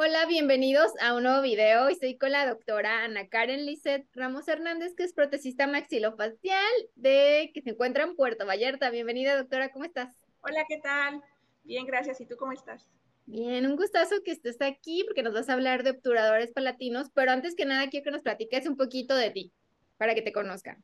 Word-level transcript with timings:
Hola, 0.00 0.26
bienvenidos 0.26 0.92
a 1.00 1.12
un 1.12 1.24
nuevo 1.24 1.42
video. 1.42 1.88
Estoy 1.88 2.16
con 2.16 2.30
la 2.30 2.46
doctora 2.46 3.02
Ana 3.02 3.26
Karen 3.26 3.66
Lisset 3.66 4.06
Ramos 4.12 4.46
Hernández, 4.46 4.94
que 4.94 5.02
es 5.02 5.12
protesista 5.12 5.66
maxilofacial 5.66 6.70
de 6.94 7.50
que 7.52 7.62
se 7.62 7.70
encuentra 7.70 8.04
en 8.04 8.14
Puerto 8.14 8.46
Vallarta. 8.46 8.90
Bienvenida, 8.90 9.36
doctora, 9.36 9.72
¿cómo 9.72 9.84
estás? 9.84 10.14
Hola, 10.42 10.64
¿qué 10.68 10.78
tal? 10.78 11.20
Bien, 11.64 11.84
gracias. 11.84 12.20
¿Y 12.20 12.26
tú 12.26 12.36
cómo 12.36 12.52
estás? 12.52 12.88
Bien, 13.26 13.66
un 13.66 13.74
gustazo 13.74 14.22
que 14.24 14.30
estés 14.30 14.62
aquí 14.62 15.02
porque 15.02 15.24
nos 15.24 15.34
vas 15.34 15.48
a 15.48 15.54
hablar 15.54 15.82
de 15.82 15.90
obturadores 15.90 16.52
palatinos, 16.52 17.10
pero 17.12 17.32
antes 17.32 17.56
que 17.56 17.64
nada 17.64 17.90
quiero 17.90 18.04
que 18.04 18.10
nos 18.12 18.22
platiques 18.22 18.68
un 18.68 18.76
poquito 18.76 19.16
de 19.16 19.30
ti, 19.30 19.52
para 19.96 20.14
que 20.14 20.22
te 20.22 20.32
conozcan. 20.32 20.80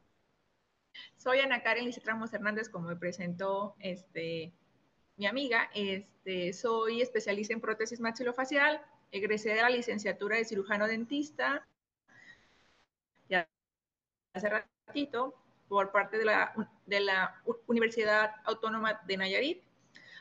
Soy 1.19 1.39
Ana 1.39 1.63
Karen 1.63 1.85
Lisset 1.85 2.05
Ramos 2.05 2.35
Hernández, 2.35 2.69
como 2.69 2.89
me 2.89 2.97
presentó 2.97 3.77
este, 3.79 4.53
mi 5.17 5.27
amiga. 5.27 5.71
Este, 5.73 6.53
soy 6.53 7.01
especialista 7.01 7.55
en 7.55 7.61
prótesis 7.61 8.01
maxilofacial, 8.01 8.83
egresé 9.15 9.51
de 9.51 9.63
la 9.63 9.71
licenciatura 9.71 10.37
de 10.37 10.45
cirujano 10.45 10.89
dentista, 10.89 11.67
ya 13.29 13.49
hace 14.33 14.49
ratito, 14.49 15.35
por 15.69 15.93
parte 15.93 16.19
de 16.19 16.25
la, 16.25 16.53
de 16.85 17.01
la 17.01 17.41
Universidad 17.67 18.33
Autónoma 18.45 19.01
de 19.07 19.17
Nayarit. 19.17 19.63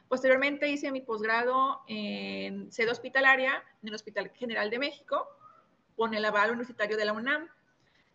Posteriormente 0.07 0.67
hice 0.67 0.91
mi 0.91 1.01
posgrado 1.01 1.81
en 1.87 2.71
sede 2.71 2.91
hospitalaria 2.91 3.63
en 3.81 3.89
el 3.89 3.95
Hospital 3.95 4.29
General 4.29 4.69
de 4.69 4.79
México, 4.79 5.27
con 5.95 6.13
el 6.13 6.23
aval 6.23 6.51
universitario 6.51 6.95
de 6.95 7.05
la 7.05 7.13
UNAM. 7.13 7.49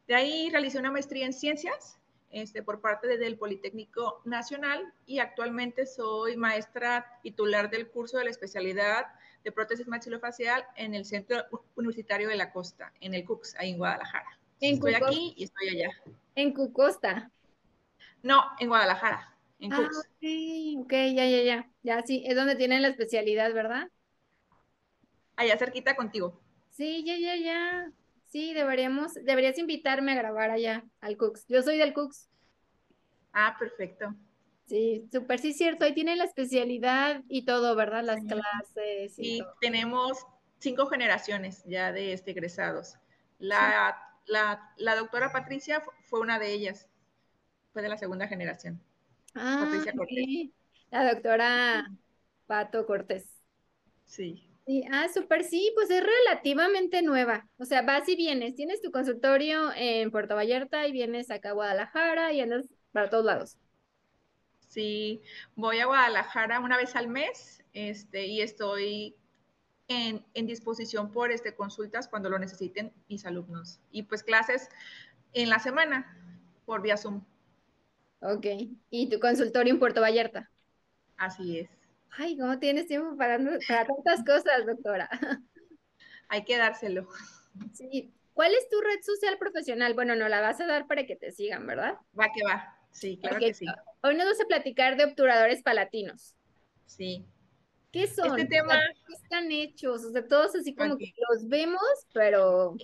De 0.07 0.15
ahí 0.15 0.49
realicé 0.51 0.79
una 0.79 0.93
maestría 0.93 1.27
en 1.27 1.33
ciencias 1.33 1.99
este, 2.31 2.63
por 2.63 2.81
parte 2.81 3.19
del 3.19 3.37
Politécnico 3.37 4.23
Nacional 4.25 4.93
y 5.07 5.19
actualmente 5.19 5.87
soy 5.87 6.37
maestra 6.37 7.19
titular 7.23 7.69
del 7.69 7.89
curso 7.89 8.19
de 8.19 8.25
la 8.25 8.31
especialidad 8.31 9.07
de 9.45 9.53
prótesis 9.53 9.87
maxilofacial 9.87 10.65
en 10.77 10.95
el 10.95 11.05
Centro 11.05 11.45
Universitario 11.75 12.29
de 12.29 12.37
la 12.37 12.53
Costa, 12.53 12.93
en 13.01 13.15
el 13.15 13.25
CUCS, 13.25 13.57
ahí 13.59 13.71
en 13.71 13.79
Guadalajara. 13.79 14.39
estoy 14.61 14.95
aquí 14.95 15.35
y 15.37 15.45
estoy 15.45 15.69
allá. 15.69 15.91
¿En 16.35 16.53
Cucosta? 16.53 17.31
No, 18.23 18.43
en 18.59 18.69
Guadalajara, 18.69 19.37
en 19.59 19.73
ah, 19.73 19.81
Ok, 19.81 20.85
ok, 20.85 20.93
ya, 20.93 21.27
ya, 21.27 21.43
ya. 21.43 21.71
Ya, 21.83 22.03
sí, 22.03 22.25
es 22.27 22.37
donde 22.37 22.57
tienen 22.57 22.83
la 22.83 22.89
especialidad, 22.89 23.53
¿verdad? 23.53 23.89
Allá 25.37 25.57
cerquita 25.57 25.95
contigo. 25.95 26.41
Sí, 26.71 27.05
ya, 27.05 27.17
ya, 27.17 27.37
ya. 27.37 27.93
Sí, 28.29 28.53
deberíamos, 28.53 29.15
deberías 29.15 29.57
invitarme 29.59 30.13
a 30.13 30.17
grabar 30.17 30.51
allá 30.51 30.85
al 31.01 31.17
Cooks. 31.17 31.47
Yo 31.49 31.63
soy 31.63 31.79
del 31.79 31.95
Cooks. 31.95 32.29
Ah, 33.33 33.57
perfecto. 33.59 34.15
Sí, 34.69 35.09
súper, 35.11 35.39
sí, 35.39 35.55
cierto. 35.55 35.87
Ahí 35.87 35.95
tiene 35.95 36.15
la 36.15 36.25
especialidad 36.25 37.23
y 37.29 37.47
todo, 37.47 37.75
¿verdad? 37.75 38.05
Las 38.05 38.21
clases. 38.23 39.15
Y, 39.17 39.43
tenemos 39.63 40.27
cinco 40.59 40.87
generaciones 40.87 41.65
ya 41.65 41.91
de 41.91 42.13
este, 42.13 42.33
egresados. 42.33 42.97
La, 43.39 43.97
la, 44.27 44.95
doctora 44.97 45.33
Patricia 45.33 45.83
fue 46.03 46.21
una 46.21 46.39
de 46.39 46.53
ellas. 46.53 46.87
Fue 47.73 47.81
de 47.81 47.89
la 47.89 47.97
segunda 47.97 48.29
generación. 48.29 48.79
Ah, 49.35 49.61
Patricia 49.65 49.95
Cortés. 49.95 50.51
La 50.91 51.15
doctora 51.15 51.91
Pato 52.47 52.85
Cortés. 52.87 53.25
Sí. 54.05 54.45
Sí, 54.67 54.85
ah, 54.93 55.09
súper, 55.09 55.45
sí, 55.45 55.73
pues 55.75 55.89
es 55.89 56.05
relativamente 56.05 57.01
nueva. 57.01 57.49
O 57.57 57.65
sea, 57.65 57.81
vas 57.81 58.07
y 58.07 58.17
vienes, 58.17 58.55
tienes 58.55 58.83
tu 58.83 58.91
consultorio 58.91 59.71
en 59.75 60.11
Puerto 60.11 60.35
Vallarta 60.35 60.87
y 60.87 60.93
vienes 60.93 61.31
acá 61.31 61.51
a 61.51 61.53
Guadalajara 61.53 62.35
y 62.35 62.43
andas 62.43 62.69
para 62.93 63.09
todos 63.09 63.25
lados. 63.25 63.57
Sí, 64.69 65.23
voy 65.57 65.81
a 65.81 65.87
Guadalajara 65.87 66.61
una 66.61 66.77
vez 66.77 66.95
al 66.95 67.09
mes 67.09 67.65
este, 67.73 68.27
y 68.27 68.43
estoy 68.43 69.17
en, 69.89 70.23
disposición 70.47 71.11
por 71.11 71.33
este, 71.33 71.55
consultas 71.55 72.07
cuando 72.07 72.29
lo 72.29 72.39
necesiten 72.39 72.93
mis 73.09 73.25
alumnos. 73.25 73.81
Y 73.91 74.03
pues 74.03 74.23
clases 74.23 74.69
en 75.33 75.49
la 75.49 75.59
semana 75.59 76.17
por 76.67 76.83
vía 76.83 76.99
Zoom. 76.99 77.25
Ok, 78.21 78.47
¿y 78.91 79.09
tu 79.09 79.19
consultorio 79.21 79.73
en 79.73 79.79
Puerto 79.79 80.03
Vallarta? 80.03 80.51
Así 81.17 81.61
es. 81.61 81.71
Ay, 82.11 82.37
¿cómo 82.37 82.59
tienes 82.59 82.87
tiempo 82.87 83.17
para, 83.17 83.39
para 83.67 83.87
tantas 83.87 84.25
cosas, 84.25 84.67
doctora? 84.67 85.09
Hay 86.29 86.45
que 86.45 86.59
dárselo. 86.59 87.09
Sí. 87.73 88.13
¿Cuál 88.35 88.55
es 88.55 88.69
tu 88.69 88.81
red 88.81 89.01
social 89.03 89.39
profesional? 89.39 89.95
Bueno, 89.95 90.15
no 90.15 90.29
la 90.29 90.41
vas 90.41 90.61
a 90.61 90.67
dar 90.67 90.87
para 90.87 91.07
que 91.07 91.17
te 91.17 91.33
sigan, 91.33 91.67
¿verdad? 91.67 91.95
Va 92.19 92.27
que 92.33 92.45
va. 92.45 92.78
Sí, 92.91 93.19
claro 93.19 93.39
que 93.39 93.55
sí. 93.55 93.67
Hoy 94.03 94.15
nos 94.15 94.27
vamos 94.27 94.41
a 94.41 94.47
platicar 94.47 94.97
de 94.97 95.05
obturadores 95.05 95.63
palatinos. 95.63 96.35
Sí. 96.87 97.25
¿Qué 97.93 98.07
son? 98.07 98.39
Este 98.39 98.57
tema... 98.57 98.81
¿Qué 99.07 99.15
están 99.15 99.51
hechos? 99.51 100.05
O 100.05 100.11
sea, 100.11 100.27
todos 100.27 100.55
así 100.55 100.75
como 100.75 100.97
que 100.97 101.13
los 101.31 101.49
vemos, 101.49 101.83
pero... 102.13 102.77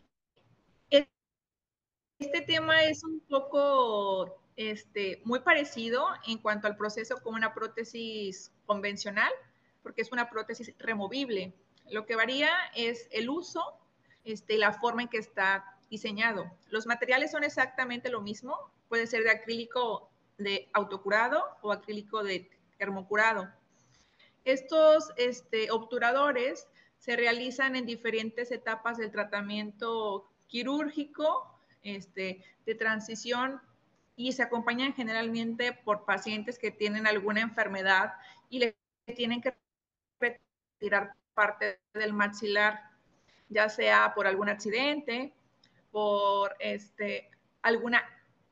Este 2.20 2.41
tema 2.43 2.84
es 2.84 3.03
un 3.03 3.20
poco 3.28 4.41
este, 4.56 5.20
muy 5.25 5.41
parecido 5.41 6.06
en 6.26 6.38
cuanto 6.38 6.69
al 6.69 6.76
proceso 6.76 7.16
con 7.22 7.34
una 7.34 7.53
prótesis 7.53 8.53
convencional, 8.66 9.32
porque 9.82 10.03
es 10.03 10.12
una 10.12 10.31
prótesis 10.31 10.75
removible. 10.78 11.54
Lo 11.91 12.06
que 12.06 12.16
varía 12.16 12.50
es 12.75 13.09
el 13.10 13.28
uso 13.28 13.78
este, 14.25 14.54
y 14.54 14.59
la 14.59 14.72
forma 14.72 15.03
en 15.03 15.09
que 15.09 15.19
está 15.19 15.73
diseñado. 15.94 16.50
Los 16.71 16.87
materiales 16.87 17.31
son 17.31 17.44
exactamente 17.44 18.09
lo 18.10 18.21
mismo, 18.21 18.59
puede 18.88 19.06
ser 19.06 19.22
de 19.22 19.31
acrílico 19.31 20.10
de 20.38 20.69
autocurado 20.72 21.56
o 21.62 21.71
acrílico 21.71 22.25
de 22.25 22.50
termocurado. 22.78 23.49
Estos 24.44 25.12
este, 25.16 25.71
obturadores 25.71 26.66
se 26.99 27.15
realizan 27.15 27.77
en 27.77 27.87
diferentes 27.87 28.50
etapas 28.50 28.99
del 28.99 29.12
tratamiento 29.12 30.28
quirúrgico, 30.49 31.27
este, 31.82 32.44
de 32.66 32.75
transición 32.75 33.61
y 34.16 34.32
se 34.32 34.43
acompañan 34.43 34.94
generalmente 34.94 35.72
por 35.72 36.05
pacientes 36.05 36.59
que 36.59 36.72
tienen 36.72 37.06
alguna 37.06 37.41
enfermedad 37.41 38.15
y 38.49 38.59
le 38.59 38.76
tienen 39.15 39.41
que 39.41 39.55
retirar 40.19 41.15
parte 41.34 41.78
del 41.93 42.12
maxilar, 42.12 42.81
ya 43.49 43.69
sea 43.69 44.12
por 44.15 44.26
algún 44.26 44.49
accidente, 44.49 45.32
por 45.94 46.56
este, 46.59 47.31
alguna 47.62 48.03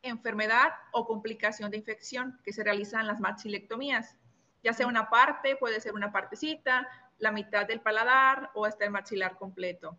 enfermedad 0.00 0.68
o 0.92 1.04
complicación 1.04 1.72
de 1.72 1.78
infección 1.78 2.38
que 2.44 2.52
se 2.52 2.62
realizan 2.62 3.08
las 3.08 3.18
maxilectomías, 3.18 4.16
ya 4.62 4.72
sea 4.72 4.86
una 4.86 5.10
parte, 5.10 5.56
puede 5.56 5.80
ser 5.80 5.94
una 5.94 6.12
partecita, 6.12 6.86
la 7.18 7.32
mitad 7.32 7.66
del 7.66 7.80
paladar 7.80 8.50
o 8.54 8.64
hasta 8.64 8.84
el 8.84 8.92
maxilar 8.92 9.38
completo. 9.38 9.98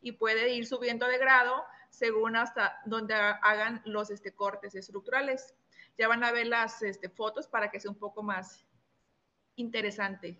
Y 0.00 0.10
puede 0.10 0.52
ir 0.54 0.66
subiendo 0.66 1.06
de 1.06 1.18
grado 1.18 1.64
según 1.88 2.34
hasta 2.34 2.80
donde 2.84 3.14
hagan 3.14 3.80
los 3.84 4.10
este, 4.10 4.34
cortes 4.34 4.74
estructurales. 4.74 5.54
Ya 5.96 6.08
van 6.08 6.24
a 6.24 6.32
ver 6.32 6.48
las 6.48 6.82
este, 6.82 7.08
fotos 7.08 7.46
para 7.46 7.70
que 7.70 7.78
sea 7.78 7.92
un 7.92 7.98
poco 7.98 8.24
más 8.24 8.66
interesante. 9.54 10.36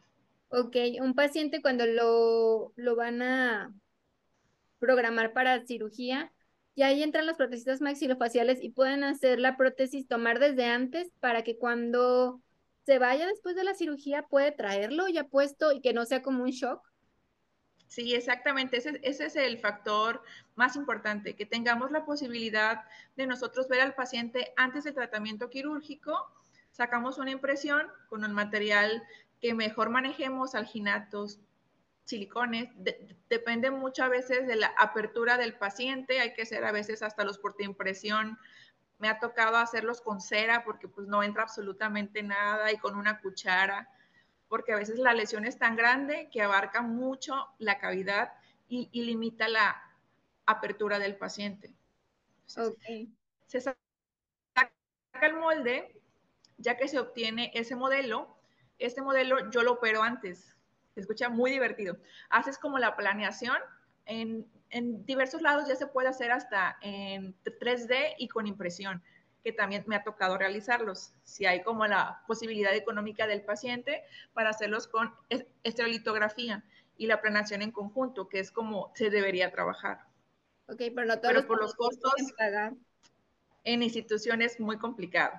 Ok, 0.48 0.74
un 1.00 1.14
paciente 1.14 1.62
cuando 1.62 1.86
lo, 1.86 2.72
lo 2.74 2.96
van 2.96 3.22
a 3.22 3.72
programar 4.82 5.32
para 5.32 5.64
cirugía, 5.64 6.32
y 6.74 6.82
ahí 6.82 7.04
entran 7.04 7.26
los 7.26 7.36
prótesis 7.36 7.80
maxilofaciales 7.80 8.62
y 8.62 8.70
pueden 8.70 9.04
hacer 9.04 9.38
la 9.38 9.56
prótesis, 9.56 10.08
tomar 10.08 10.40
desde 10.40 10.64
antes 10.64 11.12
para 11.20 11.44
que 11.44 11.56
cuando 11.56 12.42
se 12.84 12.98
vaya 12.98 13.28
después 13.28 13.54
de 13.54 13.62
la 13.62 13.74
cirugía 13.74 14.26
puede 14.26 14.50
traerlo 14.50 15.06
ya 15.06 15.24
puesto 15.24 15.70
y 15.70 15.80
que 15.80 15.92
no 15.92 16.04
sea 16.04 16.20
como 16.20 16.42
un 16.42 16.50
shock. 16.50 16.82
Sí, 17.86 18.12
exactamente. 18.14 18.78
Ese, 18.78 18.98
es 19.02 19.36
el 19.36 19.58
factor 19.58 20.22
más 20.56 20.74
importante, 20.74 21.36
que 21.36 21.46
tengamos 21.46 21.92
la 21.92 22.04
posibilidad 22.04 22.84
de 23.16 23.28
nosotros 23.28 23.68
ver 23.68 23.82
al 23.82 23.94
paciente 23.94 24.52
antes 24.56 24.82
del 24.82 24.94
tratamiento 24.94 25.48
quirúrgico, 25.48 26.26
sacamos 26.72 27.18
una 27.18 27.30
impresión 27.30 27.86
con 28.08 28.24
un 28.24 28.32
material 28.32 29.02
que 29.40 29.54
mejor 29.54 29.90
manejemos, 29.90 30.54
alginatos, 30.56 31.38
silicones, 32.12 32.68
depende 33.28 33.70
muchas 33.70 34.08
veces 34.10 34.46
de 34.46 34.56
la 34.56 34.72
apertura 34.78 35.36
del 35.36 35.54
paciente, 35.54 36.20
hay 36.20 36.34
que 36.34 36.42
hacer 36.42 36.64
a 36.64 36.72
veces 36.72 37.02
hasta 37.02 37.24
los 37.24 37.40
impresión. 37.58 38.38
Me 38.98 39.08
ha 39.08 39.18
tocado 39.18 39.56
hacerlos 39.56 40.00
con 40.00 40.20
cera 40.20 40.64
porque 40.64 40.88
pues 40.88 41.08
no 41.08 41.22
entra 41.22 41.42
absolutamente 41.42 42.22
nada 42.22 42.70
y 42.70 42.78
con 42.78 42.96
una 42.96 43.20
cuchara 43.20 43.88
porque 44.52 44.74
a 44.74 44.76
veces 44.76 44.98
la 44.98 45.14
lesión 45.14 45.46
es 45.46 45.56
tan 45.56 45.76
grande 45.76 46.28
que 46.30 46.42
abarca 46.42 46.82
mucho 46.82 47.48
la 47.58 47.78
cavidad 47.78 48.34
y, 48.68 48.90
limita 48.92 49.48
la 49.48 49.82
apertura 50.44 50.98
del 50.98 51.16
paciente. 51.16 51.72
Se 53.46 53.62
saca 53.62 53.78
el 55.22 55.36
molde, 55.36 55.98
ya 56.58 56.76
que 56.76 56.86
se 56.86 56.98
obtiene 56.98 57.50
ese 57.54 57.76
modelo. 57.76 58.36
Este 58.78 59.00
modelo 59.00 59.50
yo 59.50 59.62
lo 59.62 59.72
opero 59.72 60.02
antes. 60.02 60.54
Se 60.94 61.00
escucha 61.00 61.28
muy 61.28 61.50
divertido. 61.50 61.96
Haces 62.30 62.58
como 62.58 62.78
la 62.78 62.96
planeación. 62.96 63.56
En, 64.04 64.46
en 64.70 65.06
diversos 65.06 65.42
lados 65.42 65.68
ya 65.68 65.76
se 65.76 65.86
puede 65.86 66.08
hacer 66.08 66.32
hasta 66.32 66.76
en 66.80 67.36
3D 67.44 68.14
y 68.18 68.28
con 68.28 68.46
impresión 68.46 69.02
que 69.42 69.52
también 69.52 69.84
me 69.86 69.96
ha 69.96 70.04
tocado 70.04 70.38
realizarlos. 70.38 71.12
Si 71.24 71.46
hay 71.46 71.62
como 71.62 71.86
la 71.86 72.22
posibilidad 72.26 72.74
económica 72.74 73.26
del 73.26 73.42
paciente 73.42 74.02
para 74.32 74.50
hacerlos 74.50 74.86
con 74.86 75.12
estereolitografía. 75.62 76.64
y 76.98 77.06
la 77.06 77.20
planeación 77.20 77.62
en 77.62 77.72
conjunto, 77.72 78.28
que 78.28 78.38
es 78.38 78.52
como 78.52 78.92
se 78.94 79.10
debería 79.10 79.50
trabajar. 79.50 80.06
Ok, 80.68 80.82
pero 80.94 81.06
no 81.06 81.18
todos 81.18 81.46
por 81.46 81.58
los 81.58 81.74
costos 81.74 82.12
en 83.64 83.82
instituciones 83.82 84.60
muy 84.60 84.78
complicado. 84.78 85.32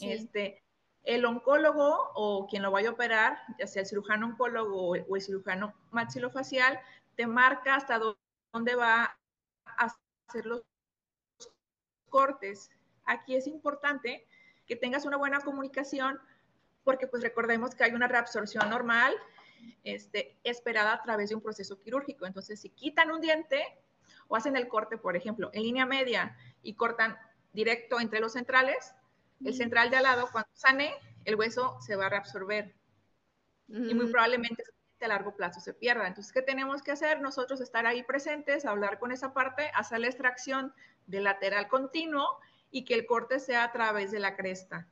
Este, 0.00 0.62
el 1.08 1.24
oncólogo 1.24 2.10
o 2.14 2.46
quien 2.46 2.62
lo 2.62 2.70
vaya 2.70 2.90
a 2.90 2.92
operar, 2.92 3.38
ya 3.58 3.66
sea 3.66 3.80
el 3.80 3.88
cirujano 3.88 4.26
oncólogo 4.26 4.90
o 4.90 5.16
el 5.16 5.22
cirujano 5.22 5.72
maxilofacial, 5.90 6.78
te 7.16 7.26
marca 7.26 7.76
hasta 7.76 7.98
dónde 8.52 8.74
va 8.74 9.16
a 9.64 9.96
hacer 10.28 10.44
los 10.44 10.62
cortes. 12.10 12.70
Aquí 13.06 13.34
es 13.34 13.46
importante 13.46 14.28
que 14.66 14.76
tengas 14.76 15.06
una 15.06 15.16
buena 15.16 15.40
comunicación 15.40 16.20
porque 16.84 17.06
pues 17.06 17.22
recordemos 17.22 17.74
que 17.74 17.84
hay 17.84 17.92
una 17.92 18.06
reabsorción 18.06 18.68
normal 18.68 19.14
este, 19.84 20.38
esperada 20.44 20.92
a 20.92 21.02
través 21.02 21.30
de 21.30 21.36
un 21.36 21.40
proceso 21.40 21.80
quirúrgico. 21.80 22.26
Entonces, 22.26 22.60
si 22.60 22.68
quitan 22.68 23.10
un 23.10 23.22
diente 23.22 23.64
o 24.26 24.36
hacen 24.36 24.56
el 24.56 24.68
corte, 24.68 24.98
por 24.98 25.16
ejemplo, 25.16 25.48
en 25.54 25.62
línea 25.62 25.86
media 25.86 26.36
y 26.62 26.74
cortan 26.74 27.16
directo 27.54 27.98
entre 27.98 28.20
los 28.20 28.34
centrales, 28.34 28.94
el 29.44 29.54
central 29.54 29.90
de 29.90 29.96
al 29.96 30.02
lado, 30.04 30.28
cuando 30.32 30.50
sane, 30.52 30.94
el 31.24 31.36
hueso 31.36 31.78
se 31.80 31.96
va 31.96 32.06
a 32.06 32.10
reabsorber 32.10 32.74
y 33.68 33.94
muy 33.94 34.10
probablemente 34.10 34.64
a 35.00 35.08
largo 35.08 35.36
plazo 35.36 35.60
se 35.60 35.74
pierda. 35.74 36.06
Entonces, 36.06 36.32
¿qué 36.32 36.42
tenemos 36.42 36.82
que 36.82 36.90
hacer? 36.90 37.20
Nosotros 37.20 37.60
estar 37.60 37.86
ahí 37.86 38.02
presentes, 38.02 38.64
hablar 38.64 38.98
con 38.98 39.12
esa 39.12 39.32
parte, 39.32 39.70
hacer 39.74 40.00
la 40.00 40.08
extracción 40.08 40.72
del 41.06 41.24
lateral 41.24 41.68
continuo 41.68 42.38
y 42.70 42.84
que 42.84 42.94
el 42.94 43.06
corte 43.06 43.38
sea 43.38 43.64
a 43.64 43.72
través 43.72 44.10
de 44.10 44.18
la 44.18 44.36
cresta. 44.36 44.88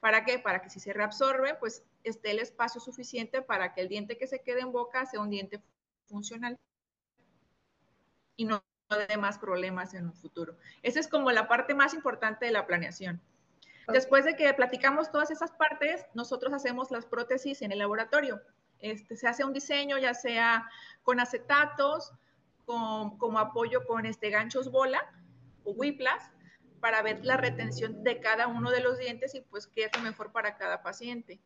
¿Para 0.00 0.24
qué? 0.24 0.38
Para 0.38 0.62
que 0.62 0.70
si 0.70 0.80
se 0.80 0.92
reabsorbe, 0.92 1.54
pues 1.56 1.84
esté 2.04 2.30
el 2.30 2.38
espacio 2.38 2.80
suficiente 2.80 3.42
para 3.42 3.74
que 3.74 3.82
el 3.82 3.88
diente 3.88 4.16
que 4.16 4.26
se 4.26 4.40
quede 4.42 4.60
en 4.60 4.72
boca 4.72 5.04
sea 5.04 5.20
un 5.20 5.30
diente 5.30 5.62
funcional 6.06 6.58
y 8.36 8.46
no 8.46 8.64
de 9.08 9.16
más 9.18 9.38
problemas 9.38 9.94
en 9.94 10.06
un 10.06 10.14
futuro. 10.14 10.56
Esa 10.82 10.98
es 10.98 11.06
como 11.06 11.30
la 11.30 11.46
parte 11.46 11.74
más 11.74 11.94
importante 11.94 12.46
de 12.46 12.52
la 12.52 12.66
planeación. 12.66 13.20
Después 13.92 14.24
de 14.24 14.36
que 14.36 14.52
platicamos 14.54 15.10
todas 15.10 15.30
esas 15.30 15.52
partes, 15.52 16.04
nosotros 16.14 16.52
hacemos 16.52 16.90
las 16.90 17.06
prótesis 17.06 17.62
en 17.62 17.72
el 17.72 17.78
laboratorio. 17.78 18.40
Este, 18.78 19.16
se 19.16 19.28
hace 19.28 19.44
un 19.44 19.52
diseño, 19.52 19.98
ya 19.98 20.14
sea 20.14 20.68
con 21.02 21.20
acetatos, 21.20 22.12
como 22.64 23.38
apoyo 23.38 23.84
con 23.86 24.06
este, 24.06 24.30
ganchos 24.30 24.70
bola 24.70 25.00
o 25.64 25.72
whiplas, 25.72 26.30
para 26.80 27.02
ver 27.02 27.24
la 27.24 27.36
retención 27.36 28.02
de 28.02 28.20
cada 28.20 28.46
uno 28.46 28.70
de 28.70 28.80
los 28.80 28.98
dientes 28.98 29.34
y 29.34 29.40
pues 29.42 29.66
qué 29.66 29.84
es 29.84 29.96
lo 29.96 30.02
mejor 30.02 30.32
para 30.32 30.56
cada 30.56 30.82
paciente. 30.82 31.40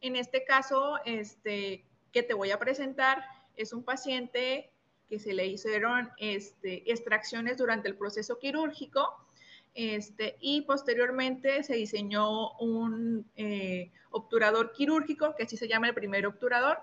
En 0.00 0.16
este 0.16 0.44
caso, 0.44 0.98
este, 1.04 1.84
que 2.12 2.22
te 2.22 2.34
voy 2.34 2.50
a 2.50 2.58
presentar 2.58 3.24
es 3.56 3.72
un 3.72 3.84
paciente 3.84 4.72
que 5.08 5.18
se 5.18 5.34
le 5.34 5.46
hicieron 5.46 6.10
este, 6.16 6.90
extracciones 6.90 7.58
durante 7.58 7.88
el 7.88 7.96
proceso 7.96 8.38
quirúrgico 8.38 9.26
este, 9.74 10.36
y 10.40 10.62
posteriormente 10.62 11.62
se 11.62 11.74
diseñó 11.74 12.52
un 12.58 13.30
eh, 13.36 13.90
obturador 14.10 14.72
quirúrgico, 14.72 15.34
que 15.34 15.44
así 15.44 15.56
se 15.56 15.68
llama 15.68 15.88
el 15.88 15.94
primer 15.94 16.26
obturador, 16.26 16.78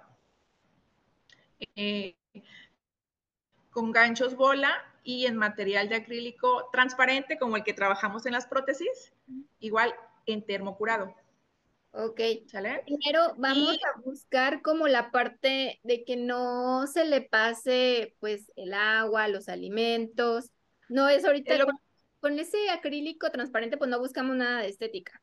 eh, 1.75 2.15
con 3.69 3.91
ganchos 3.91 4.35
bola 4.35 4.71
y 5.03 5.25
en 5.25 5.37
material 5.37 5.89
de 5.89 5.95
acrílico 5.95 6.69
transparente, 6.71 7.37
como 7.37 7.57
el 7.57 7.63
que 7.63 7.73
trabajamos 7.73 8.25
en 8.25 8.33
las 8.33 8.47
prótesis, 8.47 9.13
igual 9.59 9.93
en 10.25 10.45
termocurado. 10.45 11.15
Ok. 11.91 12.21
Primero 12.85 13.33
vamos 13.37 13.77
a 13.83 13.99
buscar 14.01 14.61
como 14.61 14.87
la 14.87 15.09
parte 15.11 15.79
de 15.83 16.03
que 16.03 16.17
no 16.17 16.85
se 16.87 17.05
le 17.05 17.21
pase 17.21 18.15
pues 18.19 18.51
el 18.55 18.73
agua, 18.73 19.27
los 19.27 19.49
alimentos. 19.49 20.51
No 20.87 21.09
es 21.09 21.25
ahorita 21.25 21.57
con, 22.19 22.39
ese 22.39 22.69
acrílico 22.69 23.29
transparente 23.31 23.77
pues 23.77 23.89
no 23.89 23.99
buscamos 23.99 24.35
nada 24.35 24.61
de 24.61 24.69
estética. 24.69 25.21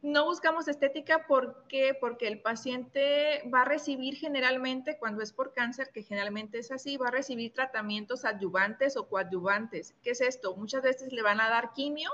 No 0.00 0.26
buscamos 0.26 0.68
estética 0.68 1.26
porque 1.26 1.96
porque 2.00 2.28
el 2.28 2.40
paciente 2.40 3.42
va 3.52 3.62
a 3.62 3.64
recibir 3.64 4.14
generalmente 4.14 4.96
cuando 4.96 5.22
es 5.22 5.32
por 5.32 5.52
cáncer, 5.52 5.90
que 5.92 6.04
generalmente 6.04 6.58
es 6.58 6.70
así, 6.70 6.96
va 6.96 7.08
a 7.08 7.10
recibir 7.10 7.52
tratamientos 7.52 8.24
adyuvantes 8.24 8.96
o 8.96 9.08
coadyuvantes. 9.08 9.94
¿Qué 10.02 10.10
es 10.10 10.20
esto? 10.20 10.54
Muchas 10.56 10.82
veces 10.82 11.12
le 11.12 11.22
van 11.22 11.40
a 11.40 11.50
dar 11.50 11.72
quimio 11.72 12.10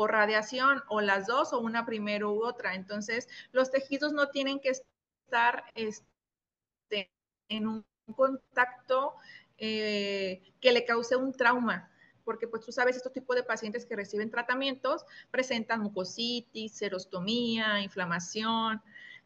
o 0.00 0.06
radiación 0.06 0.82
o 0.88 1.00
las 1.00 1.26
dos 1.26 1.52
o 1.52 1.58
una 1.58 1.84
primero 1.84 2.32
u 2.32 2.44
otra. 2.44 2.74
Entonces, 2.74 3.28
los 3.52 3.70
tejidos 3.70 4.12
no 4.12 4.28
tienen 4.28 4.60
que 4.60 4.70
estar 4.70 5.64
este, 5.74 7.10
en 7.48 7.66
un 7.66 7.84
contacto 8.14 9.14
eh, 9.58 10.40
que 10.60 10.72
le 10.72 10.84
cause 10.84 11.16
un 11.16 11.32
trauma, 11.32 11.90
porque 12.28 12.46
pues 12.46 12.62
tú 12.62 12.72
sabes, 12.72 12.94
estos 12.94 13.14
tipos 13.14 13.36
de 13.36 13.42
pacientes 13.42 13.86
que 13.86 13.96
reciben 13.96 14.30
tratamientos 14.30 15.06
presentan 15.30 15.80
mucositis, 15.80 16.76
serostomía, 16.76 17.80
inflamación. 17.80 18.82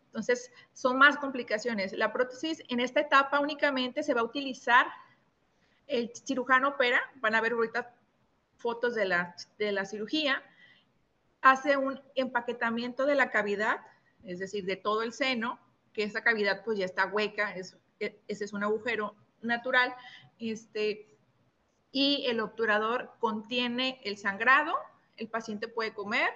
Entonces, 0.07 0.53
son 0.73 0.99
más 0.99 1.17
complicaciones. 1.17 1.95
La 1.95 2.13
prótesis 2.13 2.63
en 2.69 2.79
esta 2.79 3.01
etapa 3.01 3.41
únicamente 3.41 4.05
se 4.05 4.15
va 4.15 4.21
a 4.21 4.25
utilizar, 4.25 4.87
el 5.89 6.13
cirujano 6.15 6.69
opera, 6.69 7.01
van 7.17 7.35
a 7.35 7.41
ver 7.41 7.55
ahorita 7.55 7.93
fotos 8.55 8.95
de 8.95 9.07
la, 9.07 9.35
de 9.59 9.73
la 9.73 9.85
cirugía, 9.85 10.41
hace 11.41 11.77
un 11.77 12.01
empaquetamiento 12.15 13.05
de 13.05 13.17
la 13.17 13.33
cavidad, 13.33 13.81
es 14.23 14.39
decir, 14.39 14.65
de 14.65 14.77
todo 14.77 15.03
el 15.03 15.13
seno, 15.13 15.59
que 15.93 16.05
esa 16.05 16.23
cavidad 16.23 16.63
pues 16.65 16.79
ya 16.79 16.85
está 16.85 17.07
hueca, 17.07 17.51
es, 17.51 17.77
e, 17.99 18.23
ese 18.29 18.45
es 18.45 18.53
un 18.53 18.63
agujero 18.63 19.17
natural, 19.41 19.93
este, 20.39 21.12
y 21.93 22.25
el 22.27 22.41
obturador 22.41 23.13
contiene 23.21 24.01
el 24.03 24.17
sangrado, 24.17 24.75
el 25.19 25.29
paciente 25.29 25.69
puede 25.69 25.93
comer, 25.93 26.31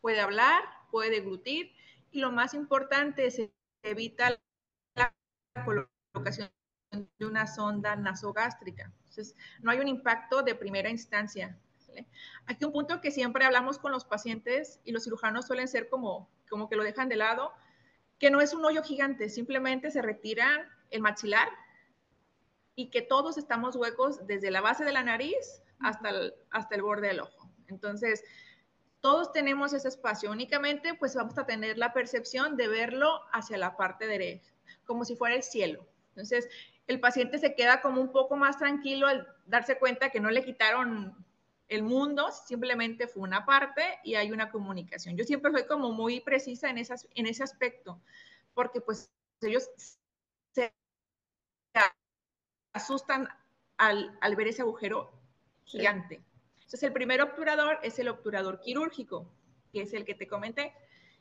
puede 0.00 0.20
hablar, 0.20 0.64
puede 0.90 1.10
deglutir, 1.10 1.72
y 2.10 2.20
lo 2.20 2.32
más 2.32 2.54
importante 2.54 3.26
es 3.26 3.40
evita 3.82 4.40
la 4.94 5.14
colocación 5.64 6.50
de 6.90 7.26
una 7.26 7.46
sonda 7.46 7.94
nasogástrica. 7.96 8.90
Entonces, 9.00 9.36
no 9.60 9.70
hay 9.70 9.78
un 9.78 9.88
impacto 9.88 10.42
de 10.42 10.54
primera 10.54 10.88
instancia. 10.88 11.58
Aquí 12.46 12.64
un 12.64 12.72
punto 12.72 13.00
que 13.00 13.10
siempre 13.10 13.44
hablamos 13.44 13.78
con 13.78 13.92
los 13.92 14.04
pacientes 14.04 14.80
y 14.84 14.92
los 14.92 15.04
cirujanos 15.04 15.46
suelen 15.46 15.68
ser 15.68 15.88
como, 15.88 16.30
como 16.48 16.68
que 16.68 16.76
lo 16.76 16.84
dejan 16.84 17.08
de 17.08 17.16
lado, 17.16 17.52
que 18.18 18.30
no 18.30 18.40
es 18.40 18.54
un 18.54 18.64
hoyo 18.64 18.82
gigante, 18.82 19.28
simplemente 19.28 19.90
se 19.90 20.02
retira 20.02 20.68
el 20.90 21.02
maxilar 21.02 21.48
y 22.78 22.90
que 22.90 23.02
todos 23.02 23.38
estamos 23.38 23.74
huecos 23.74 24.24
desde 24.28 24.52
la 24.52 24.60
base 24.60 24.84
de 24.84 24.92
la 24.92 25.02
nariz 25.02 25.64
hasta 25.80 26.10
el, 26.10 26.32
hasta 26.50 26.76
el 26.76 26.82
borde 26.82 27.08
del 27.08 27.18
ojo. 27.18 27.50
Entonces, 27.66 28.22
todos 29.00 29.32
tenemos 29.32 29.72
ese 29.72 29.88
espacio, 29.88 30.30
únicamente 30.30 30.94
pues 30.94 31.16
vamos 31.16 31.36
a 31.38 31.44
tener 31.44 31.76
la 31.76 31.92
percepción 31.92 32.56
de 32.56 32.68
verlo 32.68 33.20
hacia 33.32 33.58
la 33.58 33.76
parte 33.76 34.06
derecha, 34.06 34.52
como 34.84 35.04
si 35.04 35.16
fuera 35.16 35.34
el 35.34 35.42
cielo. 35.42 35.88
Entonces, 36.10 36.48
el 36.86 37.00
paciente 37.00 37.38
se 37.38 37.56
queda 37.56 37.80
como 37.80 38.00
un 38.00 38.12
poco 38.12 38.36
más 38.36 38.58
tranquilo 38.58 39.08
al 39.08 39.26
darse 39.46 39.76
cuenta 39.80 40.10
que 40.10 40.20
no 40.20 40.30
le 40.30 40.44
quitaron 40.44 41.16
el 41.66 41.82
mundo 41.82 42.30
simplemente 42.30 43.08
fue 43.08 43.24
una 43.24 43.44
parte 43.44 43.82
y 44.04 44.14
hay 44.14 44.30
una 44.30 44.52
comunicación. 44.52 45.16
Yo 45.16 45.24
siempre 45.24 45.50
soy 45.50 45.66
como 45.66 45.90
muy 45.90 46.20
precisa 46.20 46.70
en, 46.70 46.78
esas, 46.78 47.08
en 47.16 47.26
ese 47.26 47.42
aspecto, 47.42 48.00
porque 48.54 48.80
pues 48.80 49.10
ellos 49.42 49.68
se 50.52 50.72
asustan 52.78 53.28
al, 53.76 54.16
al 54.20 54.36
ver 54.36 54.48
ese 54.48 54.62
agujero 54.62 55.12
gigante. 55.64 56.22
Entonces 56.56 56.82
el 56.82 56.92
primer 56.92 57.22
obturador 57.22 57.78
es 57.82 57.98
el 57.98 58.08
obturador 58.08 58.60
quirúrgico, 58.60 59.30
que 59.72 59.82
es 59.82 59.92
el 59.92 60.04
que 60.04 60.14
te 60.14 60.26
comenté. 60.26 60.74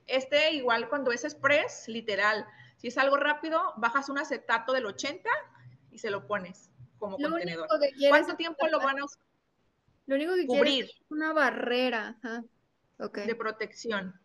Este 0.07 0.53
igual 0.53 0.89
cuando 0.89 1.11
es 1.11 1.23
express, 1.23 1.87
literal, 1.87 2.45
si 2.77 2.87
es 2.87 2.97
algo 2.97 3.17
rápido, 3.17 3.73
bajas 3.77 4.09
un 4.09 4.17
acetato 4.17 4.73
del 4.73 4.85
80 4.85 5.29
y 5.91 5.99
se 5.99 6.09
lo 6.09 6.27
pones 6.27 6.69
como 6.97 7.17
contenedor. 7.17 7.67
¿Cuánto 8.09 8.35
tiempo 8.35 8.67
lo 8.67 8.79
van 8.79 8.99
a 8.99 9.05
usar? 9.05 9.23
Lo 10.05 10.15
único 10.15 10.35
que 10.35 10.45
cubrir 10.45 10.85
es 10.85 11.01
una 11.09 11.33
barrera 11.33 12.17
de 12.97 13.35
protección, 13.35 14.19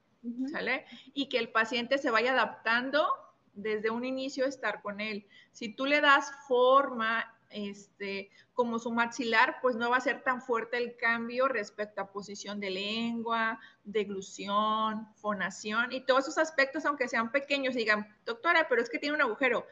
¿sale? 0.51 0.87
Y 1.15 1.29
que 1.29 1.39
el 1.39 1.51
paciente 1.51 1.99
se 1.99 2.11
vaya 2.11 2.33
adaptando 2.33 3.09
desde 3.53 3.91
un 3.91 4.05
inicio 4.05 4.47
estar 4.47 4.83
con 4.83 5.01
él. 5.01 5.27
Si 5.53 5.75
tú 5.75 5.87
le 5.87 6.01
das 6.01 6.33
forma, 6.47 7.33
este, 7.51 8.31
como 8.55 8.79
su 8.79 8.91
maxilar, 8.91 9.57
pues 9.61 9.77
no 9.77 9.91
va 9.91 9.99
a 9.99 10.01
ser 10.01 10.23
tan 10.23 10.41
fuerte 10.41 10.79
el 10.79 10.97
cambio 10.97 11.49
respecto 11.49 12.01
a 12.01 12.13
posición 12.13 12.61
de 12.61 12.71
lengua, 12.71 13.61
deglución, 13.85 15.09
fonación 15.17 15.93
y 15.93 16.05
todos 16.05 16.25
esos 16.25 16.39
aspectos, 16.39 16.85
aunque 16.85 17.09
sean 17.09 17.31
pequeños, 17.31 17.75
digan, 17.75 18.09
doctora, 18.25 18.67
pero 18.69 18.83
es 18.83 18.91
que 18.91 18.99
tiene 18.99 19.17
un 19.17 19.23
agujero, 19.23 19.67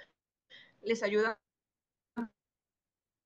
les 0.83 1.03
ayuda 1.03 1.39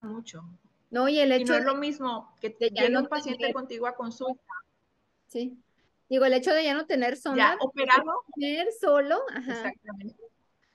mucho. 0.01 0.45
No, 0.91 1.09
y 1.09 1.19
el 1.19 1.33
hecho 1.33 1.55
no 1.55 1.59
es 1.59 1.65
lo 1.65 1.75
mismo 1.75 2.35
que 2.41 2.51
te 2.51 2.71
llegue 2.71 2.97
un 2.97 3.09
paciente 3.09 3.53
contigo 3.53 3.87
a 3.87 3.97
consulta. 3.97 4.53
Sí. 5.27 5.59
Digo, 6.09 6.25
el 6.27 6.35
hecho 6.35 6.53
de 6.53 6.63
ya 6.63 6.75
no 6.75 6.87
tener 6.87 7.17
sonda. 7.17 7.57
Ya 7.57 7.57
operado. 7.61 8.25
Tener 8.37 8.69
solo. 8.79 9.25
Exactamente. 9.37 10.24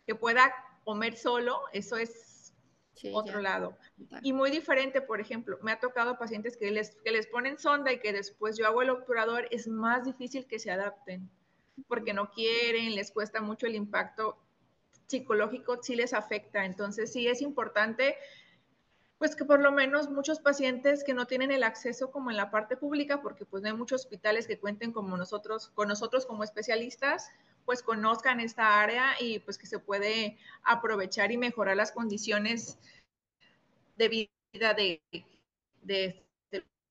Que 0.10 0.16
pueda 0.16 0.52
o 0.86 0.96
MER 0.96 1.16
solo, 1.16 1.62
eso 1.72 1.96
es 1.96 2.52
otro 3.14 3.42
lado. 3.42 3.78
Y 4.24 4.34
muy 4.34 4.50
diferente, 4.50 5.02
por 5.02 5.22
ejemplo, 5.22 5.60
me 5.62 5.72
ha 5.72 5.80
tocado 5.80 6.18
pacientes 6.18 6.58
que 6.58 6.72
les, 6.72 6.96
que 7.04 7.12
les 7.12 7.28
ponen 7.28 7.60
sonda 7.60 7.94
y 7.94 8.00
que 8.00 8.12
después 8.12 8.58
yo 8.58 8.66
hago 8.66 8.82
el 8.82 8.90
obturador, 8.90 9.48
es 9.52 9.68
más 9.68 10.06
difícil 10.06 10.48
que 10.48 10.58
se 10.58 10.72
adapten 10.72 11.30
porque 11.88 12.12
no 12.12 12.32
quieren, 12.32 12.96
les 12.96 13.12
cuesta 13.12 13.40
mucho 13.40 13.68
el 13.68 13.76
impacto 13.76 14.40
psicológico, 15.06 15.78
sí 15.84 15.96
les 15.96 16.16
afecta. 16.16 16.66
Entonces 16.66 17.14
sí 17.14 17.28
es 17.28 17.44
importante 17.44 18.16
pues 19.20 19.36
que 19.36 19.46
por 19.46 19.60
lo 19.60 19.72
menos 19.72 20.10
muchos 20.10 20.40
pacientes 20.40 21.04
que 21.04 21.14
no 21.14 21.28
tienen 21.28 21.52
el 21.52 21.62
acceso 21.62 22.10
como 22.10 22.32
en 22.32 22.38
la 22.38 22.50
parte 22.50 22.78
pública, 22.78 23.22
porque 23.22 23.46
pues 23.46 23.62
no 23.62 23.70
hay 23.70 23.76
muchos 23.76 24.06
hospitales 24.06 24.48
que 24.48 24.58
cuenten 24.58 24.92
como 24.92 25.18
nosotros, 25.18 25.70
con 25.76 25.90
nosotros 25.90 26.26
como 26.26 26.44
especialistas, 26.44 27.30
pues 27.70 27.84
conozcan 27.84 28.40
esta 28.40 28.82
área 28.82 29.14
y 29.20 29.38
pues 29.38 29.60
que 29.60 29.68
se 29.68 29.78
puede 29.78 30.40
aprovechar 30.64 31.32
y 31.32 31.38
mejorar 31.38 31.78
las 31.78 31.92
condiciones 31.92 32.80
de 33.96 34.10
vida 34.10 34.74
de, 34.74 35.00
de, 35.84 36.26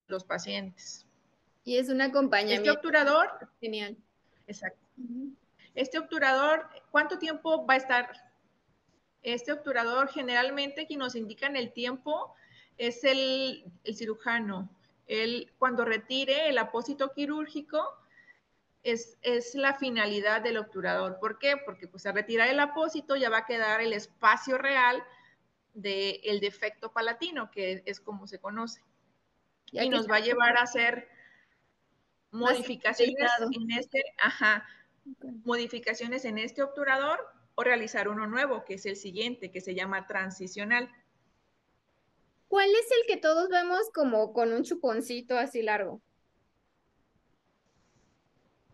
los 0.07 0.23
pacientes. 0.23 1.05
Y 1.65 1.79
es 1.79 1.89
un 1.89 2.01
acompañamiento. 2.01 2.71
Este 2.71 2.79
obturador. 2.79 3.29
Genial. 3.61 3.97
Exacto. 4.47 4.79
Este 5.75 5.99
obturador, 5.99 6.69
¿cuánto 6.93 7.19
tiempo 7.19 7.67
va 7.67 7.75
a 7.75 7.79
estar? 7.79 8.13
Este 9.25 9.51
obturador 9.51 10.09
generalmente 10.11 10.87
quien 10.87 11.01
nos 11.01 11.17
indica 11.17 11.49
en 11.49 11.57
el 11.57 11.73
tiempo 11.73 12.37
es 12.77 13.03
el, 13.03 13.65
cirujano. 13.85 14.71
Él, 15.09 15.53
cuando 15.59 15.85
retire 15.85 16.49
el 16.49 16.59
apósito 16.59 17.13
quirúrgico, 17.13 17.99
es, 18.91 19.19
es, 19.23 19.55
la 19.55 19.75
finalidad 19.75 20.41
del 20.43 20.59
obturador. 20.59 21.19
¿Por 21.19 21.39
qué? 21.39 21.57
Porque 21.57 21.87
pues 21.87 22.07
al 22.07 22.15
retirar 22.15 22.49
el 22.49 22.61
apósito 22.61 23.17
ya 23.17 23.31
va 23.31 23.39
a 23.39 23.47
quedar 23.47 23.81
el 23.81 23.93
espacio 23.93 24.59
real 24.59 25.03
del 25.75 26.41
defecto 26.41 26.93
palatino, 26.93 27.51
que 27.51 27.83
es 27.87 28.01
como 28.01 28.27
se 28.27 28.39
conoce. 28.39 28.83
Y 29.73 29.89
nos 29.89 30.09
va 30.11 30.17
a 30.17 30.21
llevar 30.21 30.57
a 30.57 30.63
hacer 30.63 31.09
modificaciones 32.31 33.31
en 33.53 33.71
este, 33.79 34.03
ajá, 34.19 34.67
modificaciones 35.45 36.25
en 36.25 36.39
este 36.39 36.63
obturador 36.63 37.21
o 37.55 37.65
realizar 37.65 38.09
uno 38.09 38.27
nuevo, 38.27 38.65
que 38.65 38.75
es 38.75 38.87
el 38.87 38.97
siguiente, 38.97 39.51
que 39.51 39.61
se 39.61 39.75
llama 39.75 40.07
transicional. 40.07 40.91
¿Cuál 42.49 42.71
es 42.71 42.91
el 42.91 43.07
que 43.07 43.21
todos 43.21 43.49
vemos 43.49 43.91
como 43.93 44.33
con 44.33 44.53
un 44.53 44.63
chuponcito 44.63 45.37
así 45.37 45.63
largo? 45.63 46.01